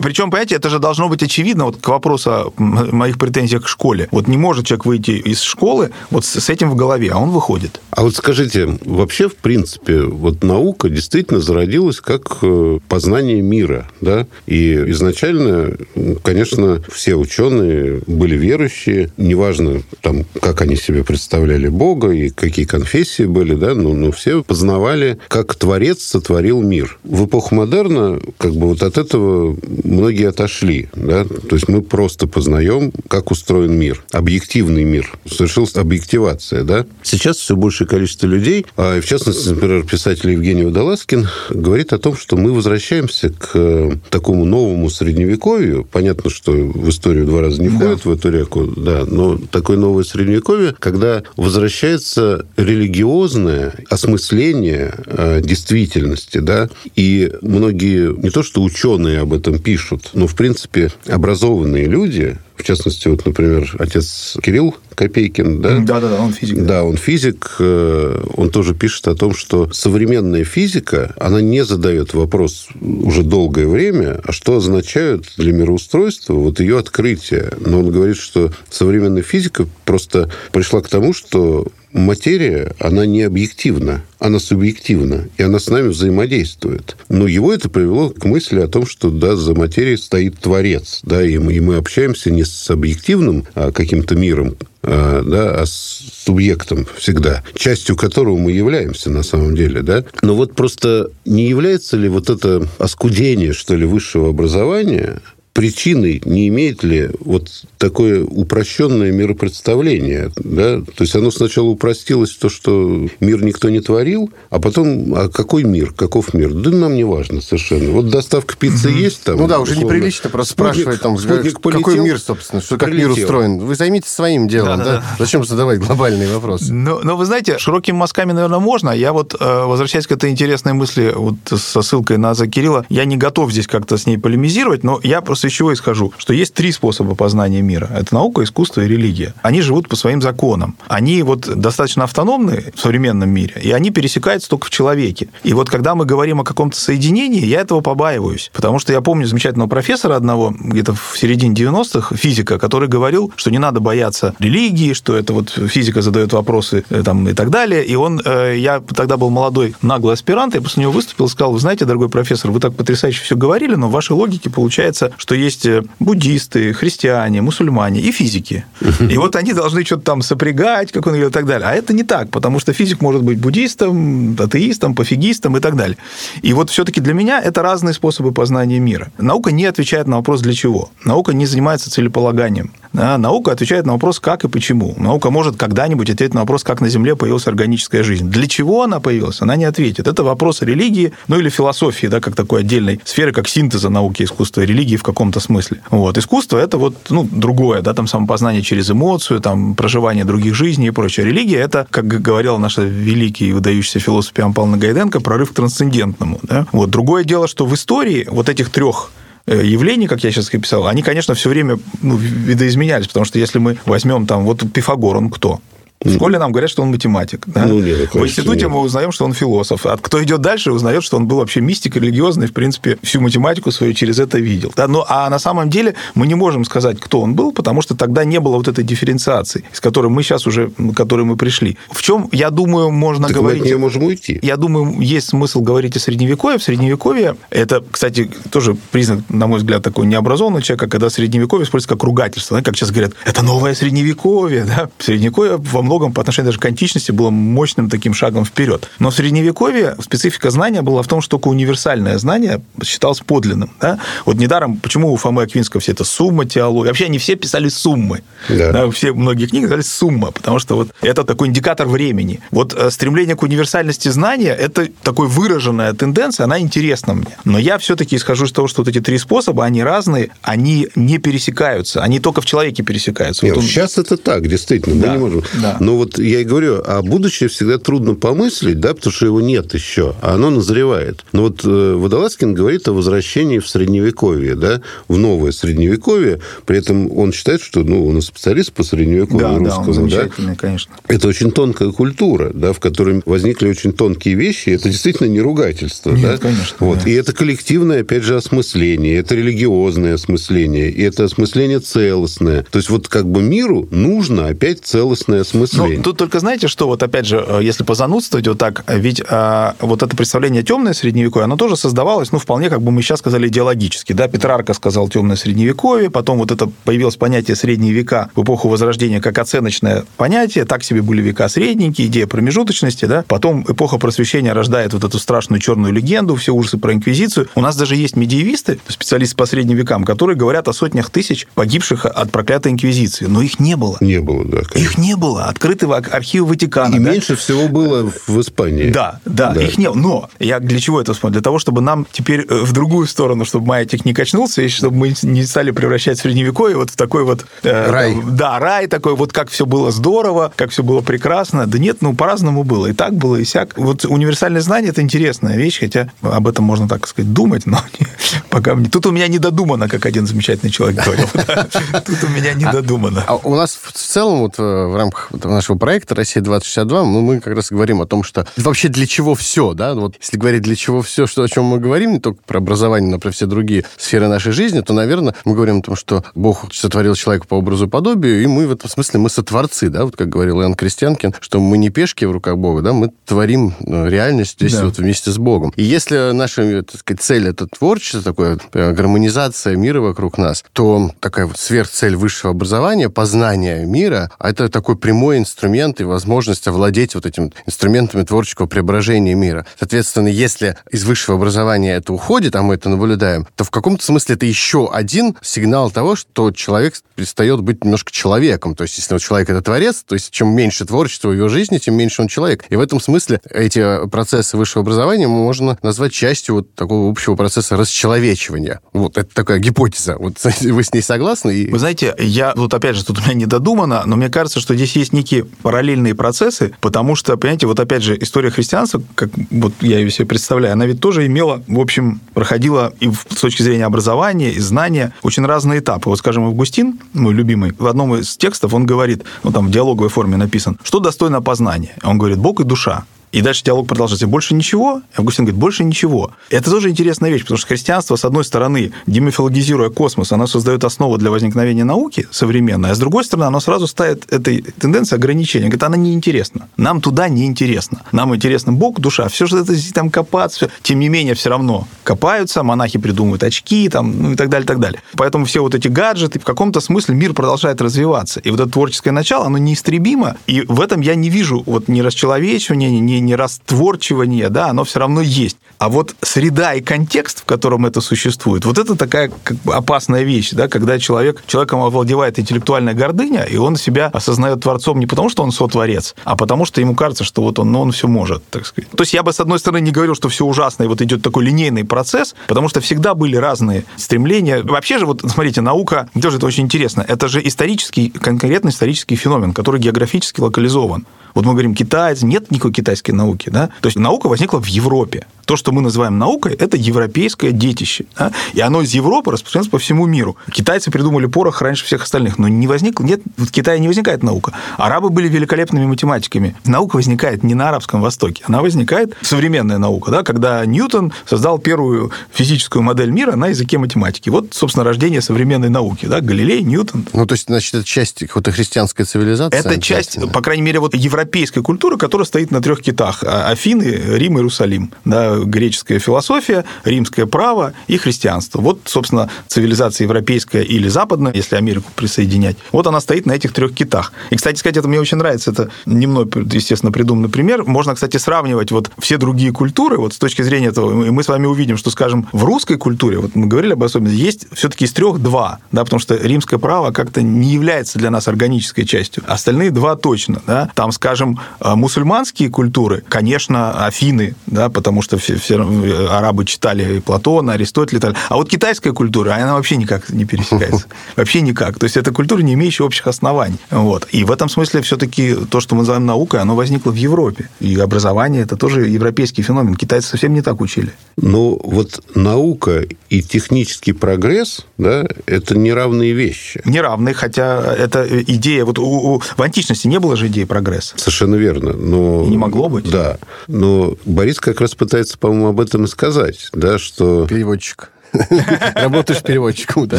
Причем, 0.00 0.30
понимаете, 0.30 0.54
это 0.56 0.68
же 0.68 0.78
должно 0.78 1.08
быть 1.08 1.22
очевидно, 1.22 1.64
вот 1.64 1.78
к 1.80 1.88
вопросу 1.88 2.30
о 2.30 2.52
моих 2.58 3.18
претензиях 3.18 3.64
к 3.64 3.68
школе. 3.68 4.08
Вот 4.12 4.28
не 4.28 4.36
может 4.36 4.66
человек 4.66 4.86
выйти 4.86 5.12
из 5.12 5.40
школы 5.40 5.90
вот 6.10 6.24
с 6.24 6.40
с 6.40 6.48
этим 6.48 6.70
в 6.70 6.74
голове, 6.76 7.10
а 7.12 7.18
он 7.18 7.30
выходит. 7.30 7.80
А 7.90 8.02
вот 8.02 8.14
скажите, 8.14 8.78
вообще, 8.84 9.28
в 9.28 9.36
принципе, 9.36 10.02
вот 10.02 10.42
наука 10.44 10.88
действительно 10.88 11.19
зародилась 11.28 12.00
как 12.00 12.38
э, 12.42 12.78
познание 12.88 13.42
мира, 13.42 13.88
да? 14.00 14.26
И 14.46 14.74
изначально, 14.88 15.76
конечно, 16.22 16.82
все 16.90 17.14
ученые 17.14 18.00
были 18.06 18.36
верующие, 18.36 19.10
неважно, 19.16 19.82
там, 20.00 20.24
как 20.40 20.62
они 20.62 20.76
себе 20.76 21.04
представляли 21.04 21.68
Бога 21.68 22.10
и 22.10 22.30
какие 22.30 22.64
конфессии 22.64 23.24
были, 23.24 23.54
да, 23.54 23.74
но, 23.74 23.94
но 23.94 24.12
все 24.12 24.42
познавали, 24.42 25.18
как 25.28 25.54
Творец 25.54 26.02
сотворил 26.02 26.62
мир. 26.62 26.98
В 27.04 27.26
эпоху 27.26 27.54
модерна, 27.54 28.20
как 28.38 28.54
бы 28.54 28.68
вот 28.68 28.82
от 28.82 28.98
этого 28.98 29.56
многие 29.84 30.28
отошли, 30.28 30.88
да? 30.94 31.24
То 31.24 31.56
есть 31.56 31.68
мы 31.68 31.82
просто 31.82 32.26
познаем, 32.26 32.92
как 33.08 33.30
устроен 33.30 33.72
мир, 33.72 34.02
объективный 34.12 34.84
мир. 34.84 35.12
Совершилась 35.26 35.74
объективация, 35.74 36.64
да? 36.64 36.86
Сейчас 37.02 37.36
все 37.38 37.56
большее 37.56 37.88
количество 37.88 38.26
людей, 38.26 38.66
а 38.76 39.00
в 39.00 39.04
частности, 39.04 39.48
например, 39.48 39.84
писатель 39.84 40.30
Евгений 40.30 40.64
Водолазкин 40.64 41.09
говорит 41.50 41.92
о 41.92 41.98
том, 41.98 42.16
что 42.16 42.36
мы 42.36 42.52
возвращаемся 42.52 43.30
к 43.30 43.50
э, 43.54 43.96
такому 44.10 44.44
новому 44.44 44.90
средневековью. 44.90 45.86
Понятно, 45.90 46.30
что 46.30 46.52
в 46.52 46.88
историю 46.88 47.26
два 47.26 47.40
раза 47.40 47.62
не 47.62 47.68
входит, 47.68 48.04
в 48.04 48.10
эту 48.10 48.30
реку, 48.30 48.66
да, 48.66 49.04
но 49.06 49.38
такое 49.38 49.76
новое 49.76 50.04
средневековье, 50.04 50.74
когда 50.78 51.22
возвращается 51.36 52.46
религиозное 52.56 53.74
осмысление 53.88 54.94
э, 55.06 55.40
действительности, 55.42 56.38
да, 56.38 56.68
и 56.96 57.32
многие, 57.42 58.14
не 58.16 58.30
то 58.30 58.42
что 58.42 58.62
ученые 58.62 59.20
об 59.20 59.32
этом 59.32 59.58
пишут, 59.58 60.10
но, 60.12 60.26
в 60.26 60.34
принципе, 60.34 60.90
образованные 61.06 61.86
люди, 61.86 62.38
в 62.56 62.62
частности, 62.62 63.08
вот, 63.08 63.24
например, 63.24 63.74
отец 63.78 64.36
Кирилл 64.42 64.76
Копейкин, 65.00 65.62
да? 65.62 65.78
Да-да-да, 65.78 66.20
он 66.20 66.34
физик. 66.34 66.62
Да, 66.62 66.84
он 66.84 66.98
физик. 66.98 67.56
э, 67.58 68.22
Он 68.36 68.50
тоже 68.50 68.74
пишет 68.74 69.08
о 69.08 69.14
том, 69.14 69.34
что 69.34 69.72
современная 69.72 70.44
физика, 70.44 71.14
она 71.18 71.40
не 71.40 71.64
задает 71.64 72.12
вопрос 72.12 72.68
уже 72.82 73.22
долгое 73.22 73.66
время, 73.66 74.20
а 74.22 74.32
что 74.32 74.56
означают 74.56 75.24
для 75.38 75.54
мироустройства 75.54 76.34
вот 76.34 76.60
ее 76.60 76.78
открытия. 76.78 77.50
Но 77.64 77.78
он 77.78 77.90
говорит, 77.90 78.18
что 78.18 78.52
современная 78.68 79.22
физика 79.22 79.66
просто 79.86 80.28
пришла 80.52 80.82
к 80.82 80.88
тому, 80.90 81.14
что 81.14 81.66
материя, 81.92 82.74
она 82.78 83.06
не 83.06 83.22
объективна, 83.22 84.02
она 84.18 84.38
субъективна, 84.38 85.28
и 85.36 85.42
она 85.42 85.58
с 85.58 85.68
нами 85.68 85.88
взаимодействует. 85.88 86.96
Но 87.08 87.26
его 87.26 87.52
это 87.52 87.68
привело 87.68 88.10
к 88.10 88.24
мысли 88.24 88.60
о 88.60 88.68
том, 88.68 88.86
что 88.86 89.10
да, 89.10 89.36
за 89.36 89.54
материей 89.54 89.98
стоит 89.98 90.38
Творец, 90.38 91.00
да, 91.02 91.24
и 91.24 91.38
мы, 91.38 91.54
и 91.54 91.60
мы 91.60 91.76
общаемся 91.76 92.30
не 92.30 92.44
с 92.44 92.70
объективным 92.70 93.46
а, 93.54 93.72
каким-то 93.72 94.14
миром, 94.14 94.56
а, 94.82 95.22
да, 95.22 95.60
а 95.60 95.66
с 95.66 96.00
субъектом 96.24 96.86
всегда, 96.96 97.42
частью 97.54 97.96
которого 97.96 98.36
мы 98.36 98.52
являемся 98.52 99.10
на 99.10 99.22
самом 99.22 99.54
деле, 99.54 99.82
да. 99.82 100.04
Но 100.22 100.34
вот 100.34 100.54
просто 100.54 101.10
не 101.24 101.48
является 101.48 101.96
ли 101.96 102.08
вот 102.08 102.30
это 102.30 102.68
оскудение, 102.78 103.52
что 103.52 103.74
ли, 103.74 103.84
высшего 103.86 104.28
образования 104.28 105.20
причиной 105.52 106.22
не 106.24 106.48
имеет 106.48 106.82
ли 106.82 107.10
вот 107.20 107.50
такое 107.78 108.24
упрощенное 108.24 109.10
миропредставление, 109.12 110.30
да? 110.36 110.80
То 110.80 111.04
есть 111.04 111.14
оно 111.16 111.30
сначала 111.30 111.66
упростилось 111.66 112.30
в 112.30 112.38
то, 112.38 112.48
что 112.48 113.08
мир 113.20 113.42
никто 113.42 113.68
не 113.68 113.80
творил, 113.80 114.30
а 114.50 114.60
потом, 114.60 115.14
а 115.14 115.28
какой 115.28 115.64
мир, 115.64 115.92
каков 115.92 116.34
мир? 116.34 116.52
Да 116.52 116.70
нам 116.70 116.94
не 116.94 117.04
важно 117.04 117.40
совершенно. 117.40 117.90
Вот 117.90 118.08
доставка 118.08 118.56
пиццы 118.56 118.88
есть 118.90 119.24
там. 119.24 119.36
Ну 119.36 119.46
да, 119.48 119.60
уже 119.60 119.72
условно. 119.72 119.94
неприлично 119.94 120.30
просто 120.30 120.52
Спутник- 120.54 120.82
спрашивать, 120.82 121.02
там, 121.02 121.18
спутник 121.18 121.54
какой 121.54 121.72
полетел, 121.72 122.04
мир, 122.04 122.18
собственно, 122.18 122.62
что 122.62 122.76
как 122.76 122.90
мир 122.92 123.10
устроен. 123.10 123.58
Вы 123.58 123.74
займитесь 123.74 124.10
своим 124.10 124.48
делом, 124.48 124.78
да? 124.78 124.84
Да-да-да. 124.84 125.16
Зачем 125.18 125.44
задавать 125.44 125.80
глобальные 125.80 126.32
вопросы? 126.32 126.72
Но, 126.72 127.00
но 127.02 127.16
вы 127.16 127.24
знаете, 127.24 127.58
широкими 127.58 127.96
мазками, 127.96 128.32
наверное, 128.32 128.60
можно. 128.60 128.90
Я 128.90 129.12
вот, 129.12 129.34
э, 129.38 129.64
возвращаясь 129.64 130.06
к 130.06 130.12
этой 130.12 130.30
интересной 130.30 130.72
мысли, 130.72 131.12
вот 131.14 131.34
со 131.48 131.82
ссылкой 131.82 132.18
на 132.18 132.30
Аза 132.30 132.46
Кирилла, 132.46 132.86
я 132.88 133.04
не 133.04 133.16
готов 133.16 133.52
здесь 133.52 133.66
как-то 133.66 133.96
с 133.96 134.06
ней 134.06 134.16
полемизировать, 134.16 134.84
но 134.84 135.00
я 135.02 135.20
просто 135.20 135.48
из 135.50 135.54
чего 135.54 135.74
исхожу, 135.74 136.12
что 136.16 136.32
есть 136.32 136.54
три 136.54 136.72
способа 136.72 137.14
познания 137.14 137.60
мира. 137.60 137.90
Это 137.92 138.14
наука, 138.14 138.42
искусство 138.44 138.80
и 138.80 138.88
религия. 138.88 139.34
Они 139.42 139.60
живут 139.60 139.88
по 139.88 139.96
своим 139.96 140.22
законам. 140.22 140.76
Они 140.88 141.22
вот 141.22 141.40
достаточно 141.40 142.04
автономны 142.04 142.72
в 142.74 142.80
современном 142.80 143.28
мире, 143.30 143.54
и 143.60 143.72
они 143.72 143.90
пересекаются 143.90 144.48
только 144.48 144.68
в 144.68 144.70
человеке. 144.70 145.28
И 145.42 145.52
вот 145.52 145.68
когда 145.68 145.94
мы 145.94 146.06
говорим 146.06 146.40
о 146.40 146.44
каком-то 146.44 146.78
соединении, 146.78 147.44
я 147.44 147.60
этого 147.60 147.80
побаиваюсь. 147.80 148.50
Потому 148.54 148.78
что 148.78 148.92
я 148.92 149.00
помню 149.00 149.26
замечательного 149.26 149.68
профессора 149.68 150.16
одного, 150.16 150.54
где-то 150.58 150.94
в 150.94 151.14
середине 151.16 151.54
90-х, 151.54 152.16
физика, 152.16 152.58
который 152.58 152.88
говорил, 152.88 153.32
что 153.36 153.50
не 153.50 153.58
надо 153.58 153.80
бояться 153.80 154.34
религии, 154.38 154.92
что 154.92 155.16
это 155.16 155.32
вот 155.32 155.50
физика 155.50 156.02
задает 156.02 156.32
вопросы 156.32 156.84
э, 156.90 157.02
там, 157.04 157.28
и 157.28 157.34
так 157.34 157.50
далее. 157.50 157.84
И 157.84 157.96
он, 157.96 158.20
э, 158.24 158.56
я 158.58 158.80
тогда 158.80 159.16
был 159.16 159.30
молодой 159.30 159.74
наглый 159.82 160.14
аспирант, 160.14 160.54
я 160.54 160.60
после 160.60 160.82
него 160.82 160.92
выступил 160.92 161.26
и 161.26 161.28
сказал, 161.28 161.52
вы 161.52 161.58
знаете, 161.58 161.84
дорогой 161.84 162.08
профессор, 162.08 162.50
вы 162.50 162.60
так 162.60 162.74
потрясающе 162.74 163.22
все 163.22 163.36
говорили, 163.36 163.74
но 163.74 163.88
в 163.88 163.92
вашей 163.92 164.12
логике 164.12 164.50
получается, 164.50 165.12
что 165.16 165.29
есть 165.34 165.66
э, 165.66 165.82
буддисты, 165.98 166.72
христиане, 166.72 167.42
мусульмане 167.42 168.00
и 168.00 168.12
физики. 168.12 168.64
И 169.00 169.16
вот 169.16 169.36
они 169.36 169.52
должны 169.52 169.84
что-то 169.84 170.02
там 170.02 170.22
сопрягать, 170.22 170.92
как 170.92 171.06
он 171.06 171.12
говорил, 171.12 171.28
и 171.28 171.32
так 171.32 171.46
далее. 171.46 171.68
А 171.68 171.72
это 171.72 171.92
не 171.92 172.02
так, 172.02 172.30
потому 172.30 172.58
что 172.60 172.72
физик 172.72 173.00
может 173.00 173.22
быть 173.22 173.38
буддистом, 173.38 174.36
атеистом, 174.38 174.94
пофигистом 174.94 175.56
и 175.56 175.60
так 175.60 175.76
далее. 175.76 175.96
И 176.42 176.52
вот 176.52 176.70
все-таки 176.70 177.00
для 177.00 177.14
меня 177.14 177.40
это 177.40 177.62
разные 177.62 177.94
способы 177.94 178.32
познания 178.32 178.78
мира. 178.78 179.10
Наука 179.18 179.52
не 179.52 179.66
отвечает 179.66 180.06
на 180.06 180.16
вопрос 180.16 180.40
«для 180.40 180.54
чего?». 180.54 180.90
Наука 181.04 181.32
не 181.32 181.46
занимается 181.46 181.90
целеполаганием. 181.90 182.72
Да, 182.92 183.18
наука 183.18 183.52
отвечает 183.52 183.86
на 183.86 183.92
вопрос 183.92 184.18
«как 184.18 184.44
и 184.44 184.48
почему?». 184.48 184.94
Наука 184.96 185.30
может 185.30 185.56
когда-нибудь 185.56 186.10
ответить 186.10 186.34
на 186.34 186.40
вопрос, 186.40 186.64
как 186.64 186.80
на 186.80 186.88
Земле 186.88 187.14
появилась 187.14 187.46
органическая 187.46 188.02
жизнь. 188.02 188.28
Для 188.28 188.48
чего 188.48 188.82
она 188.82 188.98
появилась, 188.98 189.40
она 189.40 189.54
не 189.54 189.64
ответит. 189.64 190.08
Это 190.08 190.24
вопрос 190.24 190.62
религии, 190.62 191.12
ну 191.28 191.38
или 191.38 191.50
философии, 191.50 192.08
да, 192.08 192.20
как 192.20 192.34
такой 192.34 192.60
отдельной 192.60 193.00
сферы, 193.04 193.32
как 193.32 193.48
синтеза 193.48 193.90
науки, 193.90 194.24
искусства 194.24 194.62
и 194.62 194.66
религии 194.66 194.96
в 194.96 195.04
каком-то 195.20 195.40
смысле. 195.40 195.82
Вот. 195.90 196.16
Искусство– 196.16 196.56
это 196.64 196.78
вот, 196.78 196.94
ну, 197.10 197.28
другое, 197.30 197.82
да, 197.82 197.92
там 197.92 198.06
самопознание 198.06 198.62
через 198.62 198.90
эмоцию, 198.90 199.40
там, 199.40 199.74
проживание 199.74 200.24
других 200.24 200.54
жизней 200.54 200.86
и 200.86 200.90
прочее. 200.90 201.26
Религия– 201.26 201.58
это, 201.58 201.86
как 201.90 202.06
говорил 202.06 202.58
наш 202.58 202.78
великий 202.78 203.52
выдающийся 203.52 203.98
философ 204.00 204.32
Иоанн 204.38 204.54
Павловна 204.54 204.78
Гайденко, 204.78 205.20
прорыв 205.20 205.50
к 205.50 205.54
трансцендентному. 205.54 206.40
Да? 206.42 206.66
Вот. 206.72 206.88
Другое 206.88 207.24
дело, 207.24 207.48
что 207.48 207.66
в 207.66 207.74
истории 207.74 208.26
вот 208.30 208.48
этих 208.48 208.70
трех 208.70 209.10
э, 209.46 209.62
явлений, 209.62 210.06
как 210.06 210.24
я 210.24 210.30
сейчас 210.30 210.54
и 210.54 210.58
писал, 210.58 210.86
они, 210.86 211.02
конечно, 211.02 211.34
все 211.34 211.50
время 211.50 211.78
ну, 212.00 212.16
видоизменялись, 212.16 213.08
потому 213.08 213.26
что 213.26 213.38
если 213.38 213.58
мы 213.58 213.76
возьмем 213.84 214.26
там, 214.26 214.44
вот 214.44 214.72
Пифагор, 214.72 215.18
он 215.18 215.28
кто? 215.28 215.60
В 216.02 216.14
школе 216.14 216.38
нам 216.38 216.50
говорят, 216.50 216.70
что 216.70 216.82
он 216.82 216.88
математик. 216.88 217.42
Да? 217.46 217.66
Ну, 217.66 217.78
нет, 217.78 218.14
в 218.14 218.24
институте 218.24 218.62
нет. 218.62 218.70
мы 218.70 218.80
узнаем, 218.80 219.12
что 219.12 219.26
он 219.26 219.34
философ. 219.34 219.84
А 219.84 219.98
кто 219.98 220.22
идет 220.24 220.40
дальше, 220.40 220.72
узнает, 220.72 221.04
что 221.04 221.18
он 221.18 221.26
был 221.26 221.36
вообще 221.36 221.60
мистик 221.60 221.94
религиозный, 221.96 222.46
в 222.46 222.54
принципе, 222.54 222.96
всю 223.02 223.20
математику 223.20 223.70
свою 223.70 223.92
через 223.92 224.18
это 224.18 224.38
видел. 224.38 224.72
Да? 224.74 224.88
Ну, 224.88 225.04
а 225.06 225.28
на 225.28 225.38
самом 225.38 225.68
деле 225.68 225.94
мы 226.14 226.26
не 226.26 226.34
можем 226.34 226.64
сказать, 226.64 226.98
кто 226.98 227.20
он 227.20 227.34
был, 227.34 227.52
потому 227.52 227.82
что 227.82 227.94
тогда 227.94 228.24
не 228.24 228.40
было 228.40 228.56
вот 228.56 228.66
этой 228.66 228.82
дифференциации, 228.82 229.62
с 229.72 229.80
которой 229.80 230.06
мы 230.06 230.22
сейчас 230.22 230.46
уже, 230.46 230.70
к 230.70 230.94
которой 230.94 231.26
мы 231.26 231.36
пришли. 231.36 231.76
В 231.90 232.00
чем, 232.00 232.30
я 232.32 232.48
думаю, 232.48 232.90
можно 232.90 233.28
Так 233.28 233.36
мы 233.36 233.42
говорить... 233.42 233.60
от 233.60 233.66
нее 233.66 233.76
можем 233.76 234.04
уйти. 234.04 234.38
Я 234.40 234.56
думаю, 234.56 235.02
есть 235.02 235.28
смысл 235.28 235.60
говорить 235.60 235.96
о 235.96 236.00
средневековье. 236.00 236.58
В 236.58 236.62
средневековье 236.62 237.36
это, 237.50 237.84
кстати, 237.90 238.30
тоже 238.50 238.74
признак, 238.90 239.20
на 239.28 239.46
мой 239.46 239.58
взгляд, 239.58 239.82
такой 239.82 240.06
необразованного 240.06 240.62
человека, 240.62 240.88
когда 240.88 241.10
средневековье 241.10 241.64
используется 241.64 241.94
как 241.94 242.04
ругательство. 242.04 242.54
Знаете, 242.54 242.70
Как 242.70 242.76
сейчас 242.76 242.90
говорят, 242.90 243.12
это 243.26 243.42
новое 243.42 243.74
средневековье. 243.74 244.64
Да? 244.70 244.88
Средневековье 244.98 245.56
во 245.56 245.82
многом 245.90 246.12
по 246.12 246.20
отношению 246.22 246.46
даже 246.52 246.60
к 246.60 246.64
античности 246.66 247.10
было 247.10 247.30
мощным 247.30 247.90
таким 247.90 248.14
шагом 248.14 248.44
вперед. 248.44 248.88
Но 249.00 249.10
в 249.10 249.14
средневековье 249.14 249.96
специфика 250.00 250.50
знания 250.50 250.82
была 250.82 251.02
в 251.02 251.08
том, 251.08 251.20
что 251.20 251.30
только 251.30 251.48
универсальное 251.48 252.16
знание 252.18 252.60
считалось 252.84 253.18
подлинным. 253.20 253.70
Да? 253.80 253.98
Вот 254.24 254.36
недаром, 254.36 254.76
почему 254.76 255.12
у 255.12 255.16
Фомы 255.16 255.42
Аквинского 255.42 255.80
все 255.80 255.90
это 255.92 256.04
сумма, 256.04 256.44
теология. 256.44 256.90
Вообще 256.90 257.06
они 257.06 257.18
все 257.18 257.34
писали 257.34 257.68
суммы. 257.68 258.22
Да. 258.48 258.72
Да, 258.72 258.90
все 258.92 259.12
многие 259.12 259.46
книги 259.46 259.62
назывались 259.64 259.90
сумма, 259.92 260.30
потому 260.30 260.60
что 260.60 260.76
вот 260.76 260.88
это 261.02 261.24
такой 261.24 261.48
индикатор 261.48 261.88
времени. 261.88 262.38
Вот 262.52 262.72
э, 262.74 262.90
стремление 262.92 263.34
к 263.34 263.42
универсальности 263.42 264.08
знания– 264.10 264.54
это 264.60 264.86
такой 265.02 265.26
выраженная 265.26 265.92
тенденция, 265.92 266.44
она 266.44 266.60
интересна 266.60 267.14
мне. 267.14 267.36
Но 267.44 267.58
я 267.58 267.78
все-таки 267.78 268.14
исхожу 268.14 268.44
из 268.44 268.52
того, 268.52 268.68
что 268.68 268.82
вот 268.82 268.88
эти 268.88 269.00
три 269.00 269.18
способа, 269.18 269.64
они 269.64 269.82
разные, 269.82 270.28
они 270.42 270.86
не 270.94 271.18
пересекаются, 271.18 272.00
они 272.02 272.20
только 272.20 272.40
в 272.40 272.46
человеке 272.46 272.82
пересекаются. 272.84 273.44
Нет, 273.44 273.56
Вот 273.56 273.62
он- 273.64 273.68
Сейчас 273.68 273.98
это 273.98 274.16
так, 274.16 274.46
действительно, 274.46 275.00
Да, 275.00 275.06
мы 275.08 275.12
не 275.14 275.18
можем. 275.18 275.42
да. 275.62 275.76
Но 275.80 275.96
вот 275.96 276.18
я 276.18 276.40
и 276.40 276.44
говорю, 276.44 276.82
а 276.84 277.02
будущее 277.02 277.48
всегда 277.48 277.78
трудно 277.78 278.14
помыслить, 278.14 278.78
да, 278.78 278.94
потому 278.94 279.12
что 279.12 279.26
его 279.26 279.40
нет 279.40 279.72
еще, 279.74 280.14
а 280.20 280.34
оно 280.34 280.50
назревает. 280.50 281.24
Но 281.32 281.42
вот 281.44 281.62
э, 281.64 281.94
Водолазкин 281.94 282.54
говорит 282.54 282.86
о 282.88 282.92
возвращении 282.92 283.58
в 283.58 283.68
средневековье, 283.68 284.54
да, 284.54 284.82
в 285.08 285.16
новое 285.16 285.52
средневековье. 285.52 286.40
При 286.66 286.78
этом 286.78 287.10
он 287.16 287.32
считает, 287.32 287.62
что, 287.62 287.80
ну, 287.80 288.06
он 288.06 288.20
специалист 288.20 288.72
по 288.72 288.84
средневековью 288.84 289.40
да, 289.40 289.48
да, 289.48 289.54
он 289.54 289.64
русскому, 289.64 289.86
да, 289.86 289.92
замечательный, 289.92 290.56
конечно. 290.56 290.94
это 291.08 291.28
очень 291.28 291.50
тонкая 291.50 291.90
культура, 291.92 292.50
да, 292.52 292.72
в 292.72 292.80
которой 292.80 293.22
возникли 293.24 293.68
очень 293.68 293.92
тонкие 293.92 294.34
вещи. 294.34 294.70
Это 294.70 294.90
действительно 294.90 295.28
не 295.28 295.40
ругательство. 295.40 296.10
Нет, 296.10 296.22
да? 296.22 296.36
конечно, 296.36 296.76
Вот. 296.80 296.98
да. 297.04 297.10
И 297.10 297.14
это 297.14 297.32
коллективное, 297.32 298.02
опять 298.02 298.22
же, 298.22 298.36
осмысление, 298.36 299.16
это 299.16 299.34
религиозное 299.34 300.14
осмысление, 300.14 300.90
и 300.90 301.02
это 301.02 301.24
осмысление 301.24 301.80
целостное. 301.80 302.66
То 302.70 302.78
есть 302.78 302.90
вот 302.90 303.08
как 303.08 303.26
бы 303.26 303.40
миру 303.40 303.88
нужно 303.90 304.48
опять 304.48 304.80
целостное 304.84 305.40
осмысление. 305.40 305.69
Ну, 305.72 306.02
тут 306.02 306.16
только 306.16 306.40
знаете, 306.40 306.68
что 306.68 306.86
вот 306.86 307.02
опять 307.02 307.26
же, 307.26 307.44
э, 307.46 307.60
если 307.62 307.84
позанудствовать 307.84 308.46
вот 308.48 308.58
так, 308.58 308.84
э, 308.86 308.98
ведь 308.98 309.22
а, 309.28 309.74
вот 309.80 310.02
это 310.02 310.16
представление 310.16 310.62
темное 310.62 310.92
средневековье, 310.92 311.44
оно 311.44 311.56
тоже 311.56 311.76
создавалось, 311.76 312.32
ну, 312.32 312.38
вполне, 312.38 312.70
как 312.70 312.82
бы 312.82 312.92
мы 312.92 313.02
сейчас 313.02 313.20
сказали, 313.20 313.48
идеологически. 313.48 314.12
Да, 314.12 314.28
Петрарка 314.28 314.74
сказал 314.74 315.08
темное 315.08 315.36
средневековье, 315.36 316.10
потом 316.10 316.38
вот 316.38 316.50
это 316.50 316.70
появилось 316.84 317.16
понятие 317.16 317.56
средние 317.56 317.92
века 317.92 318.30
в 318.34 318.42
эпоху 318.42 318.68
Возрождения 318.68 319.20
как 319.20 319.38
оценочное 319.38 320.04
понятие, 320.16 320.64
так 320.64 320.84
себе 320.84 321.02
были 321.02 321.22
века 321.22 321.48
средненькие, 321.48 322.08
идея 322.08 322.26
промежуточности, 322.26 323.04
да, 323.04 323.24
потом 323.26 323.64
эпоха 323.68 323.98
просвещения 323.98 324.52
рождает 324.52 324.92
вот 324.94 325.04
эту 325.04 325.18
страшную 325.18 325.60
черную 325.60 325.92
легенду, 325.92 326.36
все 326.36 326.52
ужасы 326.52 326.78
про 326.78 326.92
инквизицию. 326.92 327.48
У 327.54 327.60
нас 327.60 327.76
даже 327.76 327.96
есть 327.96 328.16
медиевисты, 328.16 328.78
специалисты 328.88 329.36
по 329.36 329.46
средним 329.46 329.76
векам, 329.76 330.04
которые 330.04 330.36
говорят 330.36 330.68
о 330.68 330.72
сотнях 330.72 331.10
тысяч 331.10 331.46
погибших 331.54 332.06
от 332.06 332.30
проклятой 332.30 332.72
инквизиции, 332.72 333.26
но 333.26 333.42
их 333.42 333.60
не 333.60 333.76
было. 333.76 333.96
Не 334.00 334.20
было, 334.20 334.44
да, 334.44 334.62
конечно. 334.62 334.78
Их 334.78 334.98
не 334.98 335.16
было. 335.16 335.49
Открыты 335.50 335.86
архивы 335.86 336.46
Ватикана. 336.50 336.94
И 336.94 336.98
да? 337.00 337.10
меньше 337.10 337.34
всего 337.34 337.66
было 337.66 338.08
в 338.28 338.40
Испании. 338.40 338.90
Да, 338.90 339.18
да, 339.24 339.50
да, 339.50 339.60
их 339.60 339.78
не 339.78 339.90
Но 339.90 340.30
я 340.38 340.60
для 340.60 340.78
чего 340.78 341.00
это 341.00 341.12
вспомнил? 341.12 341.32
Для 341.32 341.42
того, 341.42 341.58
чтобы 341.58 341.80
нам 341.80 342.06
теперь 342.12 342.46
э, 342.48 342.62
в 342.62 342.72
другую 342.72 343.08
сторону, 343.08 343.44
чтобы 343.44 343.66
маятник 343.66 344.04
не 344.04 344.14
качнулся, 344.14 344.62
и 344.62 344.68
чтобы 344.68 344.96
мы 344.96 345.14
не 345.22 345.44
стали 345.44 345.72
превращать 345.72 346.20
Средневековье 346.20 346.76
вот 346.76 346.90
в 346.90 346.96
такой 346.96 347.24
вот... 347.24 347.46
Э, 347.64 347.90
рай. 347.90 348.16
Да, 348.30 348.60
рай 348.60 348.86
такой, 348.86 349.16
вот 349.16 349.32
как 349.32 349.50
все 349.50 349.66
было 349.66 349.90
здорово, 349.90 350.52
как 350.54 350.70
все 350.70 350.84
было 350.84 351.00
прекрасно. 351.00 351.66
Да 351.66 351.78
нет, 351.78 351.98
ну, 352.00 352.14
по-разному 352.14 352.62
было. 352.62 352.86
И 352.86 352.92
так 352.92 353.14
было, 353.14 353.34
и 353.36 353.44
сяк. 353.44 353.76
Вот 353.76 354.04
универсальное 354.04 354.60
знание– 354.60 354.90
это 354.92 355.02
интересная 355.02 355.56
вещь, 355.56 355.80
хотя 355.80 356.10
об 356.22 356.46
этом 356.46 356.64
можно, 356.64 356.88
так 356.88 357.08
сказать, 357.08 357.32
думать, 357.32 357.66
но 357.66 357.80
пока 358.50 358.76
мне... 358.76 358.88
Тут 358.88 359.06
у 359.06 359.10
меня 359.10 359.26
не 359.26 359.40
додумано, 359.40 359.88
как 359.88 360.06
один 360.06 360.28
замечательный 360.28 360.70
человек 360.70 361.04
говорил. 361.04 361.26
Тут 362.06 362.22
у 362.22 362.28
меня 362.28 362.54
не 362.54 362.66
додумано. 362.66 363.24
А 363.26 363.34
у 363.34 363.56
нас 363.56 363.76
в 363.82 363.92
целом 363.92 364.40
вот 364.40 364.54
э, 364.58 364.62
в 364.62 364.96
рамках 364.96 365.28
нашего 365.48 365.78
проекта 365.78 366.14
«Россия-2062» 366.14 367.04
мы 367.04 367.40
как 367.40 367.54
раз 367.54 367.70
говорим 367.70 368.00
о 368.00 368.06
том, 368.06 368.22
что 368.22 368.46
вообще 368.56 368.88
для 368.88 369.06
чего 369.06 369.34
все, 369.34 369.74
да? 369.74 369.94
Вот 369.94 370.16
если 370.20 370.36
говорить 370.36 370.62
для 370.62 370.76
чего 370.76 371.02
все, 371.02 371.26
что, 371.26 371.42
о 371.42 371.48
чем 371.48 371.64
мы 371.64 371.78
говорим, 371.78 372.12
не 372.12 372.20
только 372.20 372.42
про 372.46 372.58
образование, 372.58 373.10
но 373.10 373.18
про 373.18 373.30
все 373.30 373.46
другие 373.46 373.84
сферы 373.96 374.28
нашей 374.28 374.52
жизни, 374.52 374.80
то, 374.80 374.92
наверное, 374.92 375.34
мы 375.44 375.54
говорим 375.54 375.78
о 375.78 375.82
том, 375.82 375.96
что 375.96 376.24
Бог 376.34 376.72
сотворил 376.72 377.14
человека 377.14 377.46
по 377.46 377.54
образу 377.54 377.86
и 377.86 377.88
подобию, 377.88 378.42
и 378.42 378.46
мы 378.46 378.66
в 378.66 378.72
этом 378.72 378.90
смысле 378.90 379.20
мы 379.20 379.30
сотворцы, 379.30 379.88
да, 379.88 380.04
вот 380.04 380.16
как 380.16 380.28
говорил 380.28 380.60
Иоанн 380.60 380.74
Крестьянкин, 380.74 381.34
что 381.40 381.60
мы 381.60 381.78
не 381.78 381.90
пешки 381.90 382.24
в 382.24 382.32
руках 382.32 382.56
Бога, 382.56 382.82
да, 382.82 382.92
мы 382.92 383.12
творим 383.24 383.74
э, 383.80 384.08
реальность 384.08 384.52
здесь 384.52 384.74
да. 384.74 384.84
вот 384.84 384.98
вместе 384.98 385.30
с 385.30 385.38
Богом. 385.38 385.72
И 385.76 385.82
если 385.82 386.32
наша, 386.32 386.82
так 386.82 387.00
сказать, 387.00 387.22
цель 387.22 387.48
это 387.48 387.66
творчество, 387.66 388.22
такое 388.22 388.58
э, 388.72 388.92
гармонизация 388.92 389.76
мира 389.76 390.00
вокруг 390.00 390.38
нас, 390.38 390.64
то 390.72 391.10
такая 391.20 391.46
вот 391.46 391.58
сверхцель 391.58 392.16
высшего 392.16 392.52
образования, 392.52 393.08
познание 393.08 393.86
мира, 393.86 394.30
а 394.38 394.50
это 394.50 394.68
такой 394.68 394.96
прямой 394.96 395.29
инструмент 395.38 396.00
и 396.00 396.04
возможность 396.04 396.66
овладеть 396.68 397.14
вот 397.14 397.26
этим 397.26 397.52
инструментами 397.66 398.22
творческого 398.22 398.66
преображения 398.66 399.34
мира. 399.34 399.66
Соответственно, 399.78 400.28
если 400.28 400.76
из 400.90 401.04
высшего 401.04 401.36
образования 401.36 401.96
это 401.96 402.12
уходит, 402.12 402.56
а 402.56 402.62
мы 402.62 402.74
это 402.74 402.88
наблюдаем, 402.88 403.46
то 403.56 403.64
в 403.64 403.70
каком-то 403.70 404.04
смысле 404.04 404.34
это 404.34 404.46
еще 404.46 404.90
один 404.92 405.36
сигнал 405.42 405.90
того, 405.90 406.16
что 406.16 406.50
человек 406.50 406.94
перестает 407.14 407.60
быть 407.60 407.84
немножко 407.84 408.12
человеком. 408.12 408.74
То 408.74 408.82
есть, 408.82 408.98
если 408.98 409.14
вот 409.14 409.22
человек 409.22 409.50
это 409.50 409.62
творец, 409.62 410.04
то 410.06 410.14
есть 410.14 410.30
чем 410.30 410.48
меньше 410.48 410.84
творчества 410.84 411.28
в 411.28 411.34
его 411.34 411.48
жизни, 411.48 411.78
тем 411.78 411.94
меньше 411.94 412.22
он 412.22 412.28
человек. 412.28 412.64
И 412.70 412.76
в 412.76 412.80
этом 412.80 413.00
смысле 413.00 413.40
эти 413.50 414.06
процессы 414.08 414.56
высшего 414.56 414.82
образования 414.82 415.28
можно 415.28 415.78
назвать 415.82 416.12
частью 416.12 416.56
вот 416.56 416.74
такого 416.74 417.10
общего 417.10 417.34
процесса 417.34 417.76
расчеловечивания. 417.76 418.80
Вот 418.92 419.18
это 419.18 419.34
такая 419.34 419.58
гипотеза. 419.58 420.16
Вот 420.18 420.38
вы 420.60 420.82
с 420.84 420.92
ней 420.92 421.02
согласны? 421.02 421.52
И... 421.52 421.70
Вы 421.70 421.78
знаете, 421.78 422.14
я 422.18 422.52
вот 422.56 422.74
опять 422.74 422.96
же 422.96 423.04
тут 423.04 423.18
у 423.18 423.22
меня 423.22 423.34
не 423.34 423.46
додумано, 423.46 424.02
но 424.06 424.16
мне 424.16 424.28
кажется, 424.28 424.60
что 424.60 424.74
здесь 424.74 424.96
есть 424.96 425.12
некие 425.20 425.44
параллельные 425.44 426.14
процессы, 426.14 426.72
потому 426.80 427.14
что, 427.14 427.36
понимаете, 427.36 427.66
вот 427.66 427.78
опять 427.78 428.02
же 428.02 428.16
история 428.18 428.50
христианства, 428.50 429.02
как 429.14 429.28
вот 429.50 429.74
я 429.80 429.98
ее 429.98 430.10
себе 430.10 430.26
представляю, 430.26 430.72
она 430.72 430.86
ведь 430.86 431.00
тоже 431.00 431.26
имела, 431.26 431.62
в 431.68 431.78
общем, 431.78 432.20
проходила 432.32 432.94
и 433.00 433.10
с 433.12 433.40
точки 433.40 433.62
зрения 433.62 433.84
образования, 433.84 434.50
и 434.50 434.60
знания 434.60 435.12
очень 435.22 435.44
разные 435.44 435.80
этапы. 435.80 436.08
Вот, 436.08 436.18
скажем, 436.18 436.46
Августин, 436.46 436.98
мой 437.12 437.34
любимый, 437.34 437.72
в 437.78 437.86
одном 437.86 438.14
из 438.14 438.36
текстов 438.36 438.72
он 438.72 438.86
говорит, 438.86 439.24
ну 439.42 439.52
там 439.52 439.66
в 439.66 439.70
диалоговой 439.70 440.08
форме 440.08 440.36
написан, 440.36 440.78
что 440.82 441.00
достойно 441.00 441.42
познания. 441.42 441.94
Он 442.02 442.16
говорит, 442.16 442.38
Бог 442.38 442.60
и 442.60 442.64
душа. 442.64 443.04
И 443.32 443.42
дальше 443.42 443.64
диалог 443.64 443.86
продолжается. 443.86 444.26
Больше 444.26 444.54
ничего? 444.54 445.02
Августин 445.16 445.44
говорит, 445.44 445.60
больше 445.60 445.84
ничего. 445.84 446.32
Это 446.50 446.70
тоже 446.70 446.90
интересная 446.90 447.30
вещь, 447.30 447.42
потому 447.42 447.58
что 447.58 447.68
христианство, 447.68 448.16
с 448.16 448.24
одной 448.24 448.44
стороны, 448.44 448.92
демифологизируя 449.06 449.90
космос, 449.90 450.32
оно 450.32 450.46
создает 450.46 450.84
основу 450.84 451.16
для 451.16 451.30
возникновения 451.30 451.84
науки 451.84 452.26
современной, 452.30 452.90
а 452.90 452.94
с 452.94 452.98
другой 452.98 453.24
стороны, 453.24 453.46
оно 453.46 453.60
сразу 453.60 453.86
ставит 453.86 454.32
этой 454.32 454.62
тенденции 454.62 455.14
ограничения. 455.14 455.66
Говорит, 455.66 455.82
она 455.84 455.96
неинтересна. 455.96 456.68
Нам 456.76 457.00
туда 457.00 457.28
неинтересно. 457.28 458.02
Нам 458.12 458.34
интересно 458.34 458.72
Бог, 458.72 458.98
душа, 459.00 459.28
все, 459.28 459.46
что 459.46 459.58
это 459.58 459.74
здесь 459.74 459.92
там 459.92 460.10
копаться, 460.10 460.70
тем 460.82 460.98
не 460.98 461.08
менее, 461.08 461.34
все 461.34 461.50
равно 461.50 461.86
копаются, 462.02 462.62
монахи 462.62 462.98
придумывают 462.98 463.44
очки 463.44 463.88
там, 463.88 464.22
ну 464.22 464.32
и 464.32 464.36
так 464.36 464.48
далее, 464.48 464.66
так 464.66 464.80
далее. 464.80 465.02
Поэтому 465.16 465.44
все 465.44 465.60
вот 465.62 465.74
эти 465.74 465.88
гаджеты, 465.88 466.40
в 466.40 466.44
каком-то 466.44 466.80
смысле 466.80 467.14
мир 467.14 467.32
продолжает 467.34 467.80
развиваться. 467.80 468.40
И 468.40 468.50
вот 468.50 468.58
это 468.58 468.70
творческое 468.70 469.12
начало, 469.12 469.46
оно 469.46 469.58
неистребимо, 469.58 470.36
и 470.46 470.62
в 470.62 470.80
этом 470.80 471.00
я 471.00 471.14
не 471.14 471.30
вижу 471.30 471.62
вот 471.66 471.88
ни 471.88 472.00
расчеловечивания, 472.00 472.90
ни 472.90 473.19
не 473.20 473.36
растворчивание, 473.36 474.48
да, 474.48 474.68
оно 474.68 474.84
все 474.84 475.00
равно 475.00 475.20
есть. 475.20 475.58
А 475.78 475.88
вот 475.88 476.14
среда 476.20 476.74
и 476.74 476.80
контекст, 476.80 477.40
в 477.40 477.44
котором 477.44 477.86
это 477.86 478.00
существует, 478.00 478.64
вот 478.64 478.78
это 478.78 478.96
такая 478.96 479.30
как 479.42 479.56
бы 479.58 479.74
опасная 479.74 480.22
вещь, 480.22 480.50
да, 480.52 480.68
когда 480.68 480.98
человек, 480.98 481.42
человеком 481.46 481.80
овладевает 481.80 482.38
интеллектуальная 482.38 482.94
гордыня, 482.94 483.44
и 483.44 483.56
он 483.56 483.76
себя 483.76 484.10
осознает 484.12 484.60
творцом 484.60 484.98
не 484.98 485.06
потому, 485.06 485.30
что 485.30 485.42
он 485.42 485.52
сотворец, 485.52 486.14
а 486.24 486.36
потому, 486.36 486.64
что 486.64 486.80
ему 486.80 486.94
кажется, 486.94 487.24
что 487.24 487.42
вот 487.42 487.58
он, 487.58 487.72
ну, 487.72 487.80
он 487.80 487.92
все 487.92 488.08
может, 488.08 488.42
так 488.50 488.66
сказать. 488.66 488.90
То 488.90 489.02
есть 489.02 489.14
я 489.14 489.22
бы, 489.22 489.32
с 489.32 489.40
одной 489.40 489.58
стороны, 489.58 489.80
не 489.80 489.90
говорил, 489.90 490.14
что 490.14 490.28
все 490.28 490.44
ужасно, 490.44 490.84
и 490.84 490.86
вот 490.86 491.00
идет 491.00 491.22
такой 491.22 491.44
линейный 491.44 491.84
процесс, 491.84 492.34
потому 492.46 492.68
что 492.68 492.80
всегда 492.80 493.14
были 493.14 493.36
разные 493.36 493.84
стремления. 493.96 494.62
Вообще 494.62 494.98
же, 494.98 495.06
вот 495.06 495.22
смотрите, 495.26 495.60
наука, 495.60 496.08
тоже 496.20 496.36
это 496.36 496.46
очень 496.46 496.64
интересно, 496.64 497.04
это 497.06 497.28
же 497.28 497.46
исторический, 497.46 498.10
конкретно 498.10 498.68
исторический 498.68 499.16
феномен, 499.16 499.52
который 499.52 499.80
географически 499.80 500.40
локализован. 500.40 501.06
Вот 501.34 501.44
мы 501.44 501.52
говорим, 501.52 501.74
китаец, 501.74 502.22
нет 502.22 502.50
никакой 502.50 502.72
китайской 502.72 503.12
науки. 503.12 503.50
Да? 503.50 503.70
То 503.80 503.86
есть 503.86 503.98
наука 503.98 504.28
возникла 504.28 504.58
в 504.58 504.66
Европе. 504.66 505.26
То, 505.44 505.56
что 505.56 505.72
мы 505.72 505.80
называем 505.80 506.16
наукой, 506.16 506.52
это 506.54 506.76
европейское 506.76 507.50
детище. 507.50 508.04
Да? 508.16 508.30
И 508.52 508.60
оно 508.60 508.82
из 508.82 508.94
Европы 508.94 509.32
распространяется 509.32 509.70
по 509.70 509.78
всему 509.78 510.06
миру. 510.06 510.36
Китайцы 510.52 510.92
придумали 510.92 511.26
порох 511.26 511.60
раньше 511.60 511.84
всех 511.84 512.04
остальных, 512.04 512.38
но 512.38 512.46
не 512.46 512.68
возникло, 512.68 513.02
нет, 513.04 513.20
в 513.36 513.50
Китае 513.50 513.80
не 513.80 513.88
возникает 513.88 514.22
наука. 514.22 514.52
Арабы 514.76 515.10
были 515.10 515.28
великолепными 515.28 515.86
математиками. 515.86 516.54
Наука 516.64 516.96
возникает 516.96 517.42
не 517.42 517.54
на 517.54 517.70
Арабском 517.70 518.00
Востоке, 518.00 518.44
она 518.46 518.62
возникает 518.62 519.16
современная 519.22 519.78
наука, 519.78 520.10
да, 520.10 520.22
когда 520.22 520.64
Ньютон 520.64 521.12
создал 521.26 521.58
первую 521.58 522.12
физическую 522.32 522.82
модель 522.82 523.10
мира 523.10 523.34
на 523.34 523.48
языке 523.48 523.78
математики. 523.78 524.28
Вот, 524.28 524.48
собственно, 524.52 524.84
рождение 524.84 525.20
современной 525.20 525.68
науки. 525.68 526.06
Да? 526.06 526.20
Галилей, 526.20 526.62
Ньютон. 526.62 527.06
Ну, 527.12 527.26
то 527.26 527.34
есть, 527.34 527.46
значит, 527.46 527.74
это 527.74 527.84
часть 527.84 528.20
какой-то 528.20 528.52
христианской 528.52 529.04
цивилизации? 529.04 529.58
Это 529.58 529.80
часть, 529.80 530.18
по 530.32 530.40
крайней 530.40 530.62
мере, 530.62 530.80
вот 530.80 530.94
европейской 530.94 531.19
европейской 531.20 531.60
культуры, 531.60 531.96
которая 531.96 532.24
стоит 532.24 532.50
на 532.50 532.60
трех 532.62 532.80
китах. 532.80 533.22
А, 533.24 533.50
Афины, 533.50 533.84
Рим, 533.84 534.36
Иерусалим. 534.36 534.92
Да, 535.04 535.36
греческая 535.38 535.98
философия, 535.98 536.64
римское 536.84 537.26
право 537.26 537.74
и 537.88 537.98
христианство. 537.98 538.60
Вот, 538.60 538.80
собственно, 538.86 539.30
цивилизация 539.48 540.06
европейская 540.06 540.62
или 540.62 540.88
западная, 540.88 541.32
если 541.34 541.56
Америку 541.56 541.90
присоединять, 541.94 542.56
вот 542.72 542.86
она 542.86 543.00
стоит 543.00 543.26
на 543.26 543.32
этих 543.32 543.52
трех 543.52 543.74
китах. 543.74 544.12
И, 544.30 544.36
кстати 544.36 544.58
сказать, 544.58 544.78
это 544.78 544.88
мне 544.88 544.98
очень 544.98 545.18
нравится, 545.18 545.50
это 545.50 545.70
не 545.86 546.06
мной, 546.06 546.28
естественно, 546.52 546.90
придуманный 546.90 547.28
пример. 547.28 547.64
Можно, 547.64 547.94
кстати, 547.94 548.16
сравнивать 548.16 548.70
вот 548.70 548.90
все 548.98 549.18
другие 549.18 549.52
культуры, 549.52 549.98
вот 549.98 550.14
с 550.14 550.18
точки 550.18 550.42
зрения 550.42 550.68
этого, 550.68 551.04
и 551.04 551.10
мы 551.10 551.22
с 551.22 551.28
вами 551.28 551.46
увидим, 551.46 551.76
что, 551.76 551.90
скажем, 551.90 552.28
в 552.32 552.44
русской 552.44 552.76
культуре, 552.76 553.18
вот 553.18 553.34
мы 553.34 553.46
говорили 553.46 553.74
об 553.74 553.84
особенности, 553.84 554.20
есть 554.20 554.46
все-таки 554.52 554.86
из 554.86 554.92
трех 554.92 555.18
два, 555.18 555.58
да, 555.72 555.84
потому 555.84 556.00
что 556.00 556.14
римское 556.16 556.58
право 556.58 556.92
как-то 556.92 557.22
не 557.22 557.52
является 557.52 557.98
для 557.98 558.10
нас 558.10 558.26
органической 558.28 558.84
частью. 558.84 559.22
Остальные 559.26 559.70
два 559.70 559.96
точно, 559.96 560.40
да. 560.46 560.70
Там, 560.74 560.92
скажем, 560.92 561.09
скажем, 561.10 561.40
э, 561.60 561.74
мусульманские 561.74 562.50
культуры, 562.50 563.02
конечно, 563.08 563.84
Афины, 563.84 564.36
да, 564.46 564.68
потому 564.68 565.02
что 565.02 565.18
все, 565.18 565.34
все 565.36 565.56
э, 565.56 566.06
арабы 566.06 566.44
читали 566.44 567.00
Платона, 567.00 567.54
Аристотеля, 567.54 568.14
а 568.28 568.36
вот 568.36 568.48
китайская 568.48 568.92
культура, 568.92 569.34
она 569.34 569.54
вообще 569.54 569.76
никак 569.76 570.10
не 570.10 570.24
пересекается. 570.24 570.86
Вообще 571.16 571.40
никак. 571.40 571.78
То 571.78 571.84
есть 571.84 571.96
это 571.96 572.12
культура, 572.12 572.42
не 572.42 572.54
имеющая 572.54 572.84
общих 572.84 573.06
оснований. 573.06 573.58
Вот. 573.70 574.06
И 574.12 574.24
в 574.24 574.30
этом 574.30 574.48
смысле 574.48 574.82
все-таки 574.82 575.34
то, 575.34 575.60
что 575.60 575.74
мы 575.74 575.80
называем 575.80 576.06
наукой, 576.06 576.40
оно 576.40 576.54
возникло 576.54 576.90
в 576.92 576.94
Европе. 576.94 577.48
И 577.60 577.78
образование– 577.78 578.42
это 578.44 578.56
тоже 578.56 578.86
европейский 578.86 579.42
феномен. 579.42 579.74
Китайцы 579.74 580.08
совсем 580.08 580.32
не 580.32 580.42
так 580.42 580.60
учили. 580.60 580.92
Ну, 581.16 581.60
вот 581.62 582.00
наука 582.14 582.84
и 583.08 583.22
технический 583.22 583.92
прогресс, 583.92 584.66
да, 584.78 585.04
это 585.26 585.58
неравные 585.58 586.12
вещи. 586.12 586.62
Неравные, 586.64 587.14
хотя 587.14 587.74
это 587.74 588.06
идея... 588.22 588.64
Вот 588.64 588.78
у, 588.78 588.84
у, 588.84 589.18
в 589.18 589.42
античности 589.42 589.88
не 589.88 589.98
было 589.98 590.16
же 590.16 590.28
идеи 590.28 590.44
прогресса. 590.44 590.94
Совершенно 591.00 591.36
верно. 591.36 591.72
Но, 591.72 592.24
и 592.24 592.28
не 592.28 592.36
могло 592.36 592.68
быть. 592.68 592.90
Да. 592.90 593.18
Но 593.48 593.96
Борис 594.04 594.38
как 594.38 594.60
раз 594.60 594.74
пытается, 594.74 595.16
по-моему, 595.16 595.48
об 595.48 595.60
этом 595.60 595.84
и 595.84 595.88
сказать, 595.88 596.50
да, 596.52 596.78
что... 596.78 597.26
Переводчик. 597.26 597.90
Работаешь 598.74 599.22
переводчиком, 599.22 599.86
да? 599.86 599.98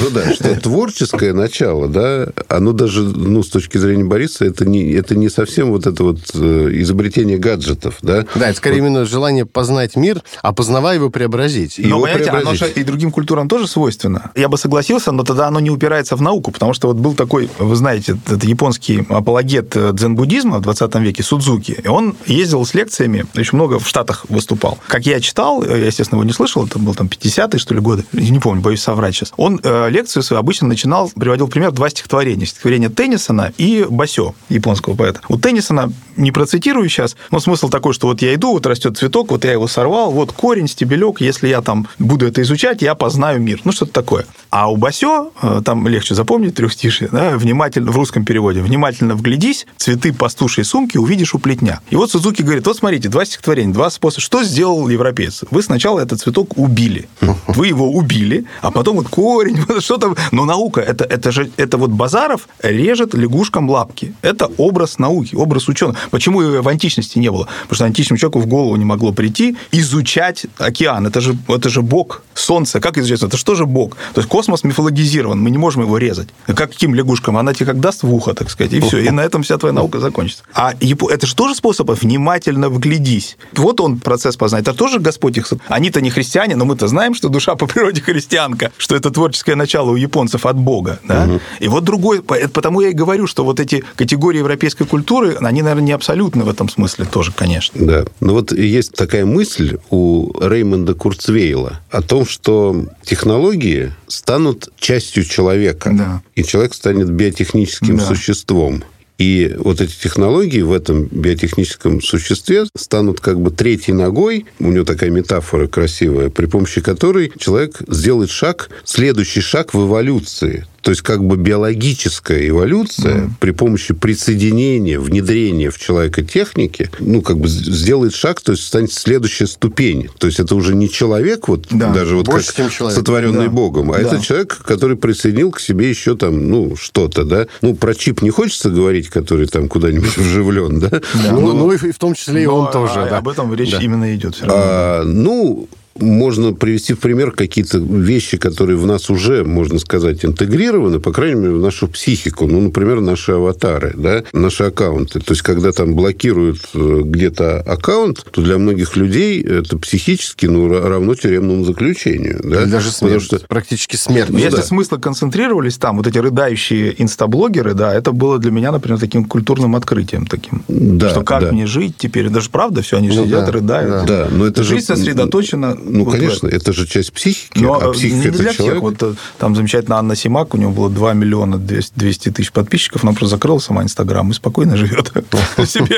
Ну 0.02 0.10
да, 0.10 0.34
что 0.34 0.60
творческое 0.60 1.34
начало, 1.34 1.88
да, 1.88 2.28
оно 2.48 2.74
даже, 2.74 3.04
ну, 3.04 3.44
с 3.44 3.50
точки 3.50 3.78
зрения 3.78 4.04
Бориса, 4.04 4.46
это 4.46 4.66
не, 4.66 4.92
это 4.92 5.16
не 5.16 5.30
совсем 5.30 5.72
вот 5.72 5.88
это 5.88 6.04
вот 6.04 6.20
э, 6.34 6.70
изобретение 6.74 7.38
гаджетов, 7.38 7.98
да? 8.02 8.26
Да, 8.36 8.50
это 8.50 8.58
скорее 8.58 8.82
вот. 8.82 8.88
именно 8.88 9.06
желание 9.06 9.46
познать 9.46 9.96
мир, 9.96 10.22
а 10.42 10.54
познавая 10.54 10.96
его 10.96 11.10
преобразить. 11.10 11.78
Но, 11.78 11.88
его 11.88 12.02
понимаете, 12.02 12.32
преобразить. 12.32 12.62
оно 12.62 12.74
же 12.74 12.82
и 12.82 12.84
другим 12.84 13.12
культурам 13.12 13.48
тоже 13.48 13.68
свойственно. 13.68 14.32
Я 14.36 14.50
бы 14.50 14.58
согласился, 14.58 15.12
но 15.12 15.24
тогда 15.24 15.48
оно 15.48 15.60
не 15.60 15.70
упирается 15.70 16.16
в 16.16 16.22
науку, 16.22 16.52
потому 16.52 16.74
что 16.74 16.88
вот 16.88 16.98
был 16.98 17.14
такой, 17.14 17.50
вы 17.60 17.76
знаете, 17.76 18.18
это 18.28 18.46
японский 18.46 19.06
апологет 19.10 19.76
дзен-буддизма 19.76 20.60
в 20.60 20.62
20 20.62 20.96
веке, 20.96 21.24
Судзуки, 21.24 21.80
и 21.84 21.88
он 21.88 22.16
ездил 22.26 22.66
с 22.66 22.74
лекциями, 22.74 23.26
очень 23.36 23.58
много 23.58 23.80
в 23.80 23.88
Штатах 23.88 24.26
выступал. 24.30 24.80
Как 24.88 25.06
я 25.06 25.20
читал, 25.20 25.64
я, 25.64 25.78
естественно, 25.78 26.18
его 26.18 26.26
не 26.26 26.34
слышал, 26.34 26.66
это 26.66 26.80
был 26.80 26.94
там 26.94 27.08
50-е, 27.08 27.60
что 27.60 27.74
ли, 27.74 27.80
годы, 27.80 28.01
годы, 28.02 28.32
не 28.32 28.40
помню, 28.40 28.62
боюсь 28.62 28.82
соврать 28.82 29.16
сейчас, 29.16 29.34
он 29.38 29.60
э, 29.64 29.90
лекцию 29.90 30.24
свою 30.24 30.40
обычно 30.40 30.68
начинал, 30.68 31.12
приводил 31.16 31.48
пример 31.48 31.72
два 31.72 31.90
стихотворения. 31.90 32.46
Стихотворение 32.46 32.90
Теннисона 32.90 33.54
и 33.58 33.86
Басё, 33.90 34.34
японского 34.50 34.96
поэта. 34.96 35.22
У 35.30 35.38
Теннисона, 35.38 35.92
не 36.18 36.32
процитирую 36.32 36.88
сейчас, 36.90 37.16
но 37.32 37.40
смысл 37.40 37.70
такой, 37.70 37.94
что 37.94 38.08
вот 38.08 38.22
я 38.22 38.34
иду, 38.36 38.54
вот 38.54 38.66
растет 38.66 38.98
цветок, 38.98 39.32
вот 39.32 39.46
я 39.46 39.54
его 39.54 39.68
сорвал, 39.68 40.12
вот 40.12 40.32
корень, 40.32 40.68
стебелек, 40.68 41.22
если 41.22 41.48
я 41.48 41.62
там 41.62 41.88
буду 42.00 42.28
это 42.28 42.42
изучать, 42.42 42.82
я 42.82 42.96
познаю 42.96 43.40
мир. 43.42 43.62
Ну, 43.64 43.72
что-то 43.72 43.94
такое. 43.94 44.26
А 44.50 44.72
у 44.72 44.76
Басё, 44.76 45.32
э, 45.42 45.62
там 45.64 45.88
легче 45.88 46.16
запомнить 46.16 46.56
трехстишие, 46.56 47.10
да, 47.12 47.38
внимательно, 47.38 47.92
в 47.92 47.96
русском 47.96 48.26
переводе, 48.26 48.62
внимательно 48.62 49.16
вглядись, 49.16 49.66
цветы 49.78 50.14
пастушей 50.14 50.64
сумки 50.64 50.98
увидишь 50.98 51.34
у 51.34 51.40
плетня. 51.40 51.80
И 51.90 51.96
вот 51.96 52.12
Сузуки 52.12 52.42
говорит, 52.42 52.68
вот 52.68 52.78
смотрите, 52.78 53.10
два 53.10 53.26
стихотворения, 53.26 53.74
два 53.74 53.90
способа. 53.90 54.22
Что 54.22 54.44
сделал 54.44 54.88
европейцы? 54.90 55.48
Вы 55.52 55.62
сначала 55.64 56.00
этот 56.00 56.20
цветок 56.20 56.58
убили. 56.58 57.08
Вы 57.48 57.68
его 57.68 57.91
убили, 57.92 58.46
а 58.62 58.72
потом 58.72 58.98
вот 58.98 59.08
корень, 59.08 59.58
что 59.80 59.98
там. 59.98 60.16
Но 60.32 60.46
наука, 60.46 60.82
это, 60.82 61.04
это 61.04 61.32
же, 61.32 61.52
это 61.58 61.78
вот 61.78 61.92
Базаров 61.92 62.48
режет 62.64 63.14
лягушкам 63.14 63.70
лапки. 63.70 64.14
Это 64.22 64.50
образ 64.58 65.00
науки, 65.00 65.36
образ 65.36 65.68
ученых. 65.68 65.98
Почему 66.12 66.42
его 66.42 66.62
в 66.62 66.68
античности 66.68 67.20
не 67.20 67.32
было? 67.32 67.48
Потому 67.64 67.76
что 67.76 67.86
античному 67.86 68.18
человеку 68.18 68.40
в 68.40 68.48
голову 68.48 68.76
не 68.76 68.86
могло 68.86 69.12
прийти 69.12 69.56
изучать 69.72 70.46
океан. 70.58 71.08
Это 71.08 71.22
же, 71.22 71.38
это 71.48 71.70
же 71.70 71.82
Бог. 71.82 72.24
Солнце. 72.34 72.80
Как 72.80 72.98
изучать? 72.98 73.24
Это 73.24 73.38
что 73.38 73.56
же 73.56 73.66
Бог? 73.66 73.98
То 74.14 74.22
есть 74.22 74.30
космос 74.30 74.64
мифологизирован, 74.64 75.40
мы 75.40 75.52
не 75.52 75.58
можем 75.58 75.84
его 75.84 75.98
резать. 75.98 76.30
Как 76.48 76.72
каким 76.72 76.96
лягушкам? 76.96 77.38
Она 77.38 77.54
тебе 77.54 77.66
как 77.66 77.80
даст 77.80 78.04
в 78.04 78.14
ухо, 78.14 78.34
так 78.34 78.50
сказать, 78.50 78.74
и 78.74 78.80
все. 78.80 79.00
И 79.00 79.10
на 79.10 79.22
этом 79.22 79.44
вся 79.44 79.58
твоя 79.58 79.74
наука 79.74 80.00
закончится. 80.00 80.44
А 80.54 80.74
это 80.80 81.28
же 81.28 81.36
тоже 81.36 81.56
способ 81.56 81.90
внимательно 81.92 82.70
вглядись. 82.70 83.38
Вот 83.56 83.82
он 83.82 84.00
процесс 84.00 84.36
познания. 84.36 84.62
Это 84.62 84.74
тоже 84.74 85.00
Господь 85.00 85.38
их... 85.38 85.48
Они-то 85.68 86.02
не 86.02 86.10
христиане, 86.10 86.56
но 86.56 86.66
мы-то 86.66 86.88
знаем, 86.88 87.14
что 87.14 87.30
душа 87.30 87.56
по 87.56 87.68
христианка, 87.82 88.72
что 88.78 88.96
это 88.96 89.12
творческое 89.12 89.56
начало 89.56 89.92
у 89.92 89.96
японцев 89.96 90.46
от 90.46 90.58
Бога. 90.58 91.00
Да? 91.08 91.26
Угу. 91.26 91.42
И 91.60 91.68
вот 91.68 91.84
другой... 91.84 92.22
Потому 92.22 92.82
я 92.82 92.90
и 92.90 92.94
говорю, 92.94 93.28
что 93.28 93.44
вот 93.44 93.60
эти 93.60 93.84
категории 93.96 94.40
европейской 94.40 94.86
культуры, 94.86 95.36
они, 95.42 95.62
наверное, 95.62 95.84
не 95.84 95.92
абсолютно 95.92 96.44
в 96.44 96.50
этом 96.50 96.70
смысле 96.70 97.06
тоже, 97.06 97.32
конечно. 97.32 97.86
Да. 97.86 98.06
Но 98.20 98.34
вот 98.34 98.52
есть 98.52 98.94
такая 98.94 99.26
мысль 99.26 99.78
у 99.90 100.32
Реймонда 100.40 100.94
Курцвейла 100.94 101.80
о 101.90 102.02
том, 102.02 102.26
что 102.26 102.86
технологии 103.04 103.94
станут 104.08 104.70
частью 104.78 105.24
человека, 105.24 105.92
да. 105.94 106.22
и 106.36 106.44
человек 106.44 106.74
станет 106.74 107.10
биотехническим 107.10 107.98
да. 107.98 108.06
существом. 108.06 108.84
И 109.22 109.54
вот 109.60 109.82
эти 109.82 109.92
технологии 109.92 110.62
в 110.62 110.74
этом 110.74 111.06
биотехническом 111.06 112.02
существе 112.02 112.66
станут 112.76 113.20
как 113.20 113.40
бы 113.40 113.52
третьей 113.52 113.94
ногой, 113.94 114.48
у 114.58 114.72
него 114.72 114.84
такая 114.84 115.12
метафора 115.12 115.68
красивая, 115.68 116.32
при 116.32 116.48
помощи 116.48 116.82
которой 116.82 117.32
человек 117.38 117.84
сделает 117.88 118.32
шаг, 118.32 118.72
следующий 118.84 119.42
шаг 119.42 119.76
в 119.76 119.86
эволюции. 119.86 120.66
То 120.82 120.92
есть 120.92 121.02
как 121.02 121.24
бы 121.24 121.38
биологическая 121.38 122.48
эволюция 122.48 123.26
mm. 123.26 123.30
при 123.40 123.52
помощи 123.52 123.94
присоединения, 123.94 125.00
внедрения 125.00 125.70
в 125.70 125.78
человека 125.78 126.24
техники, 126.24 126.90
ну, 127.00 127.22
как 127.22 127.38
бы 127.38 127.48
сделает 127.48 128.14
шаг, 128.16 128.42
то 128.42 128.54
есть 128.54 128.66
станет 128.66 128.92
следующая 128.92 129.48
ступень. 129.48 130.10
То 130.18 130.28
есть 130.28 130.40
это 130.40 130.56
уже 130.56 130.76
не 130.76 130.90
человек, 130.90 131.48
вот 131.48 131.68
да. 131.70 131.94
даже 131.94 132.16
вот 132.16 132.26
Больше, 132.26 132.54
как 132.54 132.72
сотворенный 132.72 133.46
да. 133.46 133.52
Богом, 133.52 133.92
а 133.92 133.96
да. 133.96 134.02
это 134.02 134.22
человек, 134.22 134.58
который 134.64 134.98
присоединил 134.98 135.52
к 135.52 135.60
себе 135.60 135.90
еще 135.90 136.16
там, 136.16 136.50
ну, 136.50 136.76
что-то, 136.76 137.26
да. 137.26 137.48
Ну, 137.62 137.76
про 137.76 137.94
чип 137.94 138.22
не 138.22 138.32
хочется 138.32 138.70
говорить, 138.70 139.10
который 139.10 139.48
там 139.48 139.68
куда-нибудь 139.68 140.18
вживлен, 140.18 140.80
да? 140.80 140.90
да. 140.90 141.02
Ну, 141.32 141.54
ну, 141.54 141.72
и 141.72 141.92
в 141.92 142.00
том 142.00 142.16
числе 142.16 142.44
и 142.44 142.46
он 142.48 142.72
тоже, 142.72 143.02
а, 143.02 143.10
да. 143.10 143.18
Об 143.20 143.28
этом 143.28 143.54
речь 143.54 143.72
да. 143.72 143.80
именно 143.80 144.16
идет. 144.16 144.40
А, 144.42 145.04
ну, 145.04 145.70
можно 146.00 146.54
привести 146.54 146.94
в 146.94 147.00
пример 147.00 147.32
какие-то 147.32 147.78
вещи, 147.78 148.38
которые 148.38 148.78
в 148.78 148.86
нас 148.86 149.10
уже, 149.10 149.44
можно 149.44 149.80
сказать, 149.80 150.24
интегрированы, 150.26 151.00
по 151.00 151.12
крайней 151.12 151.40
мере, 151.40 151.54
в 151.54 151.60
нашу 151.60 151.88
психику. 151.88 152.48
Ну, 152.48 152.62
например, 152.62 153.02
наши 153.02 153.34
аватары, 153.34 153.94
да, 153.96 154.24
наши 154.34 154.64
аккаунты. 154.64 155.20
То 155.20 155.34
есть, 155.34 155.42
когда 155.42 155.72
там 155.72 155.96
блокируют 155.96 156.60
э, 156.74 157.02
где-то 157.04 157.62
аккаунт, 157.62 158.26
то 158.32 158.42
для 158.42 158.58
многих 158.58 158.96
людей 158.96 159.42
это 159.42 159.78
психически 159.78 160.46
ну, 160.46 160.70
равно 160.70 161.16
тюремному 161.16 161.64
заключению. 161.64 162.40
Да? 162.44 162.64
Или 162.64 162.70
даже 162.70 162.92
смерть, 162.92 163.24
что... 163.24 163.40
практически 163.48 163.96
смерть. 163.96 164.30
Ну, 164.30 164.38
Если 164.38 164.58
да. 164.58 164.64
смыслы 164.64 165.00
концентрировались 165.00 165.78
там, 165.78 165.98
вот 165.98 166.08
эти 166.08 166.18
рыдающие 166.18 167.02
инстаблогеры, 167.02 167.74
да, 167.74 167.94
это 167.94 168.12
было 168.12 168.40
для 168.40 168.52
меня, 168.52 168.72
например, 168.72 169.00
таким 169.00 169.26
культурным 169.26 169.76
открытием 169.76 170.26
таким. 170.26 170.64
Да, 170.68 171.10
что 171.10 171.22
как 171.24 171.44
да. 171.44 171.52
мне 171.52 171.66
жить 171.66 171.96
теперь? 171.98 172.28
Это 172.28 172.42
же 172.42 172.50
правда 172.50 172.82
все, 172.82 172.98
они 172.98 173.10
ну, 173.10 173.26
сидят, 173.26 173.46
да, 173.46 173.52
рыдают. 173.52 174.06
Да, 174.06 174.28
но 174.32 174.46
это 174.46 174.64
Жизнь 174.64 174.88
же... 174.88 174.96
сосредоточена 174.96 175.78
ну, 175.84 176.06
вот 176.06 176.16
конечно, 176.16 176.50
в... 176.50 176.54
это 176.54 176.74
же 176.74 176.88
часть 176.88 177.14
психики, 177.14 177.60
Но 177.60 177.80
а 177.80 177.92
психика 177.92 178.16
не 178.16 178.30
для 178.30 178.46
это 178.46 178.54
человек. 178.56 178.78
всех. 178.78 178.82
Вот, 178.82 179.04
э, 179.04 179.16
там 179.38 179.56
замечательно 179.56 179.98
Анна 179.98 180.16
Симак, 180.16 180.54
у 180.54 180.58
нее 180.58 180.70
было 180.70 180.90
2 180.90 181.14
миллиона 181.14 181.58
200, 181.58 181.94
200 181.96 182.32
тысяч 182.32 182.52
подписчиков, 182.52 183.04
она 183.04 183.14
просто 183.14 183.36
закрыла 183.36 183.60
сама 183.60 183.84
Инстаграм 183.84 184.30
и 184.30 184.34
спокойно 184.34 184.78
живет 184.78 185.12
себе. 185.66 185.98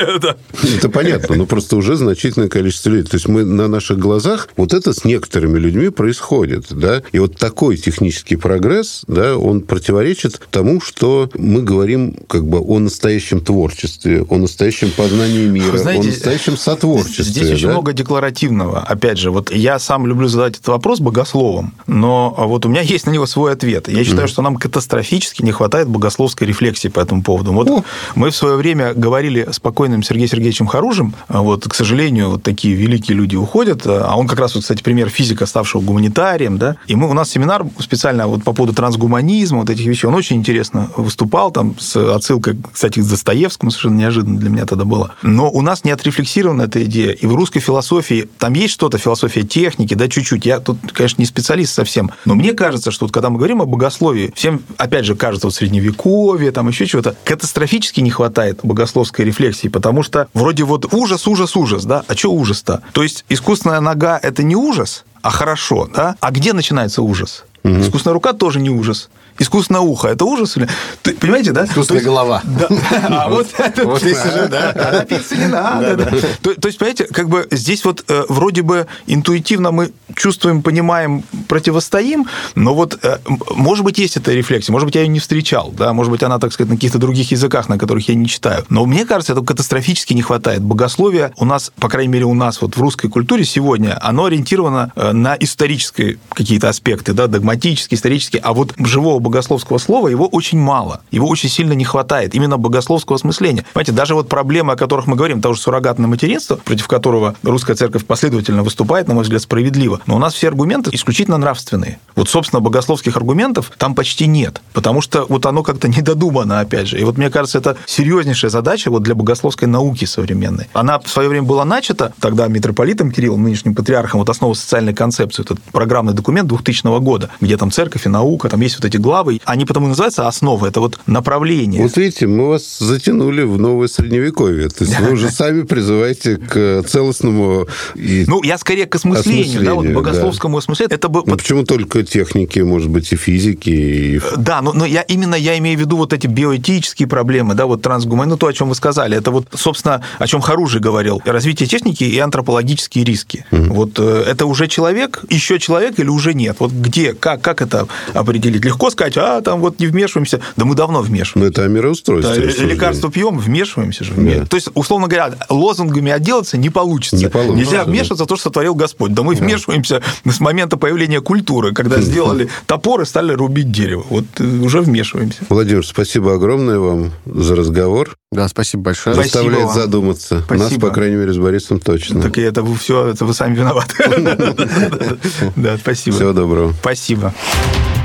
Это 0.76 0.88
понятно, 0.88 1.36
но 1.36 1.46
просто 1.46 1.76
уже 1.76 1.96
значительное 1.96 2.48
количество 2.48 2.90
людей. 2.90 3.04
То 3.04 3.16
есть 3.16 3.28
мы 3.28 3.44
на 3.44 3.68
наших 3.68 3.98
глазах, 3.98 4.48
вот 4.56 4.72
это 4.72 4.92
с 4.92 5.04
некоторыми 5.04 5.58
людьми 5.58 5.90
происходит, 5.90 6.66
да, 6.70 7.02
и 7.12 7.18
вот 7.18 7.36
такой 7.36 7.76
технический 7.76 8.36
прогресс, 8.36 9.02
да, 9.06 9.36
он 9.36 9.62
противоречит 9.62 10.40
тому, 10.50 10.80
что 10.80 11.30
мы 11.36 11.62
говорим 11.62 12.16
как 12.28 12.46
бы 12.46 12.58
о 12.58 12.78
настоящем 12.78 13.40
творчестве, 13.40 14.24
о 14.28 14.36
настоящем 14.36 14.90
познании 14.90 15.46
мира, 15.46 15.78
о 15.78 16.02
настоящем 16.02 16.56
сотворчестве. 16.56 17.24
Здесь 17.24 17.50
очень 17.50 17.68
много 17.68 17.92
декларативного. 17.92 18.80
Опять 18.80 19.18
же, 19.18 19.30
вот 19.30 19.50
я 19.50 19.73
сам 19.78 20.06
люблю 20.06 20.28
задать 20.28 20.54
этот 20.54 20.68
вопрос 20.68 21.00
богословом, 21.00 21.74
но 21.86 22.34
вот 22.36 22.66
у 22.66 22.68
меня 22.68 22.80
есть 22.94 23.06
на 23.06 23.10
него 23.10 23.26
свой 23.26 23.52
ответ. 23.52 23.88
Я 23.88 24.04
считаю, 24.04 24.26
mm. 24.26 24.30
что 24.30 24.42
нам 24.42 24.56
катастрофически 24.56 25.42
не 25.42 25.52
хватает 25.52 25.88
богословской 25.88 26.46
рефлексии 26.46 26.88
по 26.88 27.00
этому 27.00 27.22
поводу. 27.22 27.52
Вот 27.52 27.68
oh. 27.68 27.84
мы 28.14 28.30
в 28.30 28.36
свое 28.36 28.56
время 28.56 28.94
говорили 28.94 29.48
с 29.50 29.60
покойным 29.60 30.02
Сергеем 30.02 30.28
Сергеевичем 30.28 30.66
Харужем, 30.66 31.14
вот, 31.28 31.66
к 31.68 31.74
сожалению, 31.74 32.30
вот 32.30 32.42
такие 32.42 32.74
великие 32.74 33.16
люди 33.16 33.36
уходят, 33.36 33.86
а 33.86 34.14
он 34.16 34.26
как 34.26 34.38
раз, 34.38 34.54
вот, 34.54 34.62
кстати, 34.62 34.82
пример 34.82 35.08
физика, 35.08 35.46
ставшего 35.46 35.80
гуманитарием, 35.80 36.58
да, 36.58 36.76
и 36.86 36.94
мы, 36.94 37.08
у 37.08 37.12
нас 37.12 37.30
семинар 37.30 37.64
специально 37.78 38.26
вот 38.26 38.44
по 38.44 38.52
поводу 38.52 38.74
трансгуманизма, 38.74 39.60
вот 39.60 39.70
этих 39.70 39.86
вещей, 39.86 40.06
он 40.06 40.14
очень 40.14 40.36
интересно 40.36 40.90
выступал, 40.96 41.50
там, 41.50 41.76
с 41.78 41.96
отсылкой, 41.96 42.58
кстати, 42.72 43.00
к 43.00 43.04
Достоевскому, 43.04 43.70
совершенно 43.70 43.98
неожиданно 43.98 44.38
для 44.38 44.50
меня 44.50 44.66
тогда 44.66 44.84
было. 44.84 45.14
Но 45.22 45.50
у 45.50 45.60
нас 45.60 45.84
не 45.84 45.90
отрефлексирована 45.90 46.62
эта 46.62 46.82
идея, 46.84 47.12
и 47.12 47.26
в 47.26 47.34
русской 47.34 47.60
философии, 47.60 48.28
там 48.38 48.54
есть 48.54 48.74
что-то, 48.74 48.98
философия 48.98 49.42
техники, 49.42 49.63
техники, 49.64 49.94
да, 49.94 50.08
чуть-чуть. 50.08 50.44
Я 50.44 50.60
тут, 50.60 50.78
конечно, 50.92 51.22
не 51.22 51.26
специалист 51.26 51.72
совсем, 51.72 52.10
но 52.26 52.34
мне 52.34 52.52
кажется, 52.52 52.90
что 52.90 53.06
вот 53.06 53.12
когда 53.12 53.30
мы 53.30 53.38
говорим 53.38 53.62
о 53.62 53.64
богословии, 53.64 54.30
всем, 54.36 54.62
опять 54.76 55.06
же, 55.06 55.14
кажется, 55.14 55.46
вот 55.46 55.54
средневековье, 55.54 56.50
там 56.52 56.68
еще 56.68 56.86
чего-то, 56.86 57.16
катастрофически 57.24 58.00
не 58.00 58.10
хватает 58.10 58.60
богословской 58.62 59.24
рефлексии, 59.24 59.68
потому 59.68 60.02
что 60.02 60.28
вроде 60.34 60.64
вот 60.64 60.92
ужас, 60.92 61.26
ужас, 61.26 61.56
ужас, 61.56 61.86
да, 61.86 62.04
а 62.06 62.14
что 62.14 62.30
ужас-то? 62.32 62.82
То 62.92 63.02
есть 63.02 63.24
искусственная 63.30 63.80
нога– 63.80 64.20
это 64.22 64.42
не 64.42 64.54
ужас, 64.54 65.04
а 65.22 65.30
хорошо, 65.30 65.88
да? 65.94 66.16
А 66.20 66.30
где 66.30 66.52
начинается 66.52 67.00
ужас? 67.00 67.44
Угу. 67.64 67.80
Искусственная 67.80 68.12
рука 68.12 68.34
тоже 68.34 68.60
не 68.60 68.68
ужас 68.68 69.08
искусственное 69.38 69.80
ухо. 69.80 70.08
Это 70.08 70.24
ужас? 70.24 70.56
Или... 70.56 70.68
Ты, 71.02 71.14
понимаете, 71.14 71.52
да? 71.52 71.64
Искусственная 71.64 72.00
есть, 72.00 72.06
голова. 72.06 72.42
Да. 72.54 72.68
А 73.08 73.28
вот 73.28 73.48
это 73.58 73.84
вот 73.84 74.02
уже, 74.02 74.48
да. 74.48 74.70
Она 74.70 75.04
пиццы 75.04 75.36
не 75.36 75.46
надо. 75.46 75.96
Да, 75.96 76.10
да. 76.10 76.18
То, 76.42 76.54
то 76.54 76.68
есть, 76.68 76.78
понимаете, 76.78 77.04
как 77.04 77.28
бы 77.28 77.46
здесь 77.50 77.84
вот 77.84 78.04
э, 78.08 78.24
вроде 78.28 78.62
бы 78.62 78.86
интуитивно 79.06 79.72
мы 79.72 79.92
чувствуем, 80.14 80.62
понимаем, 80.62 81.24
противостоим, 81.48 82.26
но 82.54 82.74
вот, 82.74 82.98
э, 83.02 83.18
может 83.50 83.84
быть, 83.84 83.98
есть 83.98 84.16
эта 84.16 84.32
рефлексия, 84.32 84.72
может 84.72 84.86
быть, 84.86 84.94
я 84.94 85.02
ее 85.02 85.08
не 85.08 85.18
встречал, 85.18 85.72
да, 85.76 85.92
может 85.92 86.10
быть, 86.10 86.22
она, 86.22 86.38
так 86.38 86.52
сказать, 86.52 86.70
на 86.70 86.76
каких-то 86.76 86.98
других 86.98 87.30
языках, 87.32 87.68
на 87.68 87.78
которых 87.78 88.08
я 88.08 88.14
не 88.14 88.28
читаю. 88.28 88.64
Но 88.68 88.86
мне 88.86 89.04
кажется, 89.04 89.32
этого 89.32 89.44
катастрофически 89.44 90.14
не 90.14 90.22
хватает. 90.22 90.62
Богословие 90.62 91.32
у 91.36 91.44
нас, 91.44 91.72
по 91.78 91.88
крайней 91.88 92.12
мере, 92.12 92.24
у 92.24 92.34
нас 92.34 92.60
вот 92.62 92.76
в 92.76 92.80
русской 92.80 93.08
культуре 93.08 93.44
сегодня, 93.44 93.98
оно 94.00 94.26
ориентировано 94.26 94.92
э, 94.94 95.12
на 95.12 95.36
исторические 95.38 96.18
какие-то 96.30 96.68
аспекты, 96.68 97.12
да, 97.12 97.26
догматические, 97.26 97.96
исторические, 97.96 98.42
а 98.42 98.52
вот 98.52 98.74
живого 98.78 99.18
богословского 99.24 99.78
слова, 99.78 100.06
его 100.06 100.28
очень 100.28 100.58
мало. 100.58 101.00
Его 101.10 101.28
очень 101.28 101.48
сильно 101.48 101.72
не 101.72 101.84
хватает. 101.84 102.34
Именно 102.34 102.58
богословского 102.58 103.16
осмысления. 103.16 103.64
Понимаете, 103.72 103.92
даже 103.92 104.14
вот 104.14 104.28
проблемы, 104.28 104.74
о 104.74 104.76
которых 104.76 105.08
мы 105.08 105.16
говорим, 105.16 105.40
того 105.40 105.54
же 105.54 105.60
суррогатное 105.60 106.06
материнство, 106.06 106.56
против 106.56 106.86
которого 106.86 107.34
русская 107.42 107.74
церковь 107.74 108.04
последовательно 108.04 108.62
выступает, 108.62 109.08
на 109.08 109.14
мой 109.14 109.24
взгляд, 109.24 109.42
справедливо. 109.42 110.00
Но 110.06 110.16
у 110.16 110.18
нас 110.18 110.34
все 110.34 110.48
аргументы 110.48 110.90
исключительно 110.92 111.38
нравственные. 111.38 111.98
Вот, 112.14 112.28
собственно, 112.28 112.60
богословских 112.60 113.16
аргументов 113.16 113.72
там 113.78 113.94
почти 113.94 114.26
нет, 114.26 114.60
потому 114.72 115.00
что 115.00 115.26
вот 115.28 115.46
оно 115.46 115.62
как-то 115.62 115.88
недодумано, 115.88 116.60
опять 116.60 116.88
же. 116.88 117.00
И 117.00 117.04
вот 117.04 117.18
мне 117.18 117.30
кажется, 117.30 117.58
это 117.58 117.76
серьезнейшая 117.86 118.50
задача 118.50 118.90
вот 118.90 119.02
для 119.02 119.14
богословской 119.14 119.66
науки 119.66 120.04
современной. 120.04 120.68
Она 120.74 120.98
в 120.98 121.08
свое 121.08 121.28
время 121.28 121.46
была 121.46 121.64
начата 121.64 122.12
тогда 122.20 122.46
митрополитом 122.48 123.10
Кириллом, 123.10 123.42
нынешним 123.42 123.74
патриархом, 123.74 124.20
вот 124.20 124.28
основа 124.28 124.54
социальной 124.54 124.94
концепции, 124.94 125.42
этот 125.42 125.60
программный 125.72 126.12
документ 126.12 126.48
2000 126.48 127.00
года, 127.00 127.30
где 127.40 127.56
там 127.56 127.70
церковь 127.70 128.06
и 128.06 128.08
наука, 128.08 128.48
там 128.48 128.60
есть 128.60 128.76
вот 128.76 128.84
эти 128.84 128.96
главы, 128.96 129.13
они 129.44 129.64
потому 129.64 129.86
и 129.86 129.88
называются 129.90 130.26
основы, 130.26 130.68
это 130.68 130.80
вот 130.80 130.98
направление. 131.06 131.82
Вот 131.82 131.96
видите, 131.96 132.26
мы 132.26 132.48
вас 132.48 132.78
затянули 132.78 133.42
в 133.42 133.58
новое 133.58 133.88
средневековье, 133.88 134.68
то 134.68 134.84
есть 134.84 134.98
вы 134.98 135.12
уже 135.12 135.30
сами 135.30 135.62
призываете 135.62 136.36
к 136.36 136.84
целостному... 136.86 137.66
И... 137.94 138.24
Ну, 138.26 138.42
я 138.42 138.58
скорее 138.58 138.86
к 138.86 138.94
осмыслению, 138.94 139.62
да, 139.62 139.74
вот 139.74 139.86
богословскому 139.86 140.58
осмыслению. 140.58 140.94
Это 140.94 141.08
бы... 141.08 141.22
Ну, 141.26 141.36
почему 141.36 141.64
только 141.64 142.02
техники, 142.02 142.60
может 142.60 142.90
быть, 142.90 143.12
и 143.12 143.16
физики? 143.16 143.70
И... 143.70 144.20
Да, 144.36 144.62
но, 144.62 144.72
но 144.72 144.86
я 144.86 145.02
именно 145.02 145.34
я 145.34 145.58
имею 145.58 145.78
в 145.78 145.80
виду 145.80 145.96
вот 145.96 146.12
эти 146.12 146.26
биоэтические 146.26 147.08
проблемы, 147.08 147.54
да, 147.54 147.66
вот 147.66 147.82
трансгуман, 147.82 148.28
ну, 148.28 148.36
то, 148.36 148.46
о 148.46 148.52
чем 148.52 148.68
вы 148.68 148.74
сказали, 148.74 149.16
это 149.16 149.30
вот, 149.30 149.46
собственно, 149.54 150.02
о 150.18 150.26
чем 150.26 150.40
Харужи 150.40 150.80
говорил, 150.80 151.20
развитие 151.24 151.68
техники 151.68 152.04
и 152.04 152.18
антропологические 152.18 153.04
риски. 153.04 153.44
Вот 153.50 153.98
э, 153.98 154.24
это 154.26 154.46
уже 154.46 154.68
человек, 154.68 155.22
еще 155.28 155.58
человек 155.58 155.98
или 155.98 156.08
уже 156.08 156.32
нет? 156.32 156.56
Вот 156.60 156.72
где, 156.72 157.12
как, 157.12 157.42
как 157.42 157.60
это 157.60 157.86
определить? 158.12 158.64
Легко 158.64 158.90
сказать, 158.90 159.03
а, 159.16 159.40
там 159.40 159.60
вот 159.60 159.78
не 159.78 159.86
вмешиваемся. 159.86 160.40
Да 160.56 160.64
мы 160.64 160.74
давно 160.74 161.02
вмешиваемся. 161.02 161.38
Ну, 161.38 161.44
это 161.46 161.64
о 161.64 161.68
мироустройстве. 161.68 162.52
Да, 162.56 162.64
лекарства 162.64 163.10
пьем, 163.10 163.38
вмешиваемся 163.38 164.04
же. 164.04 164.12
Да. 164.16 164.46
То 164.46 164.56
есть, 164.56 164.68
условно 164.74 165.08
говоря, 165.08 165.34
лозунгами 165.48 166.12
отделаться 166.12 166.56
не 166.56 166.70
получится. 166.70 167.16
Не 167.16 167.28
получится. 167.28 167.58
Нельзя 167.58 167.84
вмешиваться 167.84 168.24
в 168.24 168.26
то, 168.26 168.36
что 168.36 168.44
сотворил 168.44 168.74
Господь. 168.74 169.14
Да 169.14 169.22
мы 169.22 169.34
да. 169.34 169.44
вмешиваемся 169.44 170.02
с 170.24 170.40
момента 170.40 170.76
появления 170.76 171.20
культуры, 171.20 171.72
когда 171.72 172.00
сделали 172.00 172.48
топор 172.66 173.02
и 173.02 173.04
стали 173.04 173.32
рубить 173.32 173.70
дерево. 173.70 174.04
Вот 174.08 174.24
э, 174.38 174.44
уже 174.44 174.80
вмешиваемся. 174.80 175.38
Владимир, 175.48 175.84
спасибо 175.86 176.34
огромное 176.34 176.78
вам 176.78 177.12
за 177.26 177.56
разговор. 177.56 178.16
Да, 178.34 178.48
спасибо 178.48 178.84
большое. 178.84 179.14
Заставляет 179.14 179.70
задуматься. 179.70 180.42
Спасибо. 180.44 180.70
Нас, 180.70 180.80
по 180.80 180.90
крайней 180.90 181.16
мере, 181.16 181.32
с 181.32 181.38
Борисом 181.38 181.78
точно. 181.78 182.20
Так 182.20 182.36
и 182.38 182.40
это 182.40 182.62
вы 182.62 182.76
все, 182.76 183.06
это 183.06 183.24
вы 183.24 183.34
сами 183.34 183.54
виноваты. 183.54 183.94
Да, 185.56 185.76
спасибо. 185.78 186.16
Всего 186.16 186.32
доброго. 186.32 186.74
Спасибо. 186.80 187.32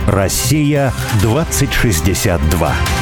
Россия 0.10 0.92
2062. 1.22 2.99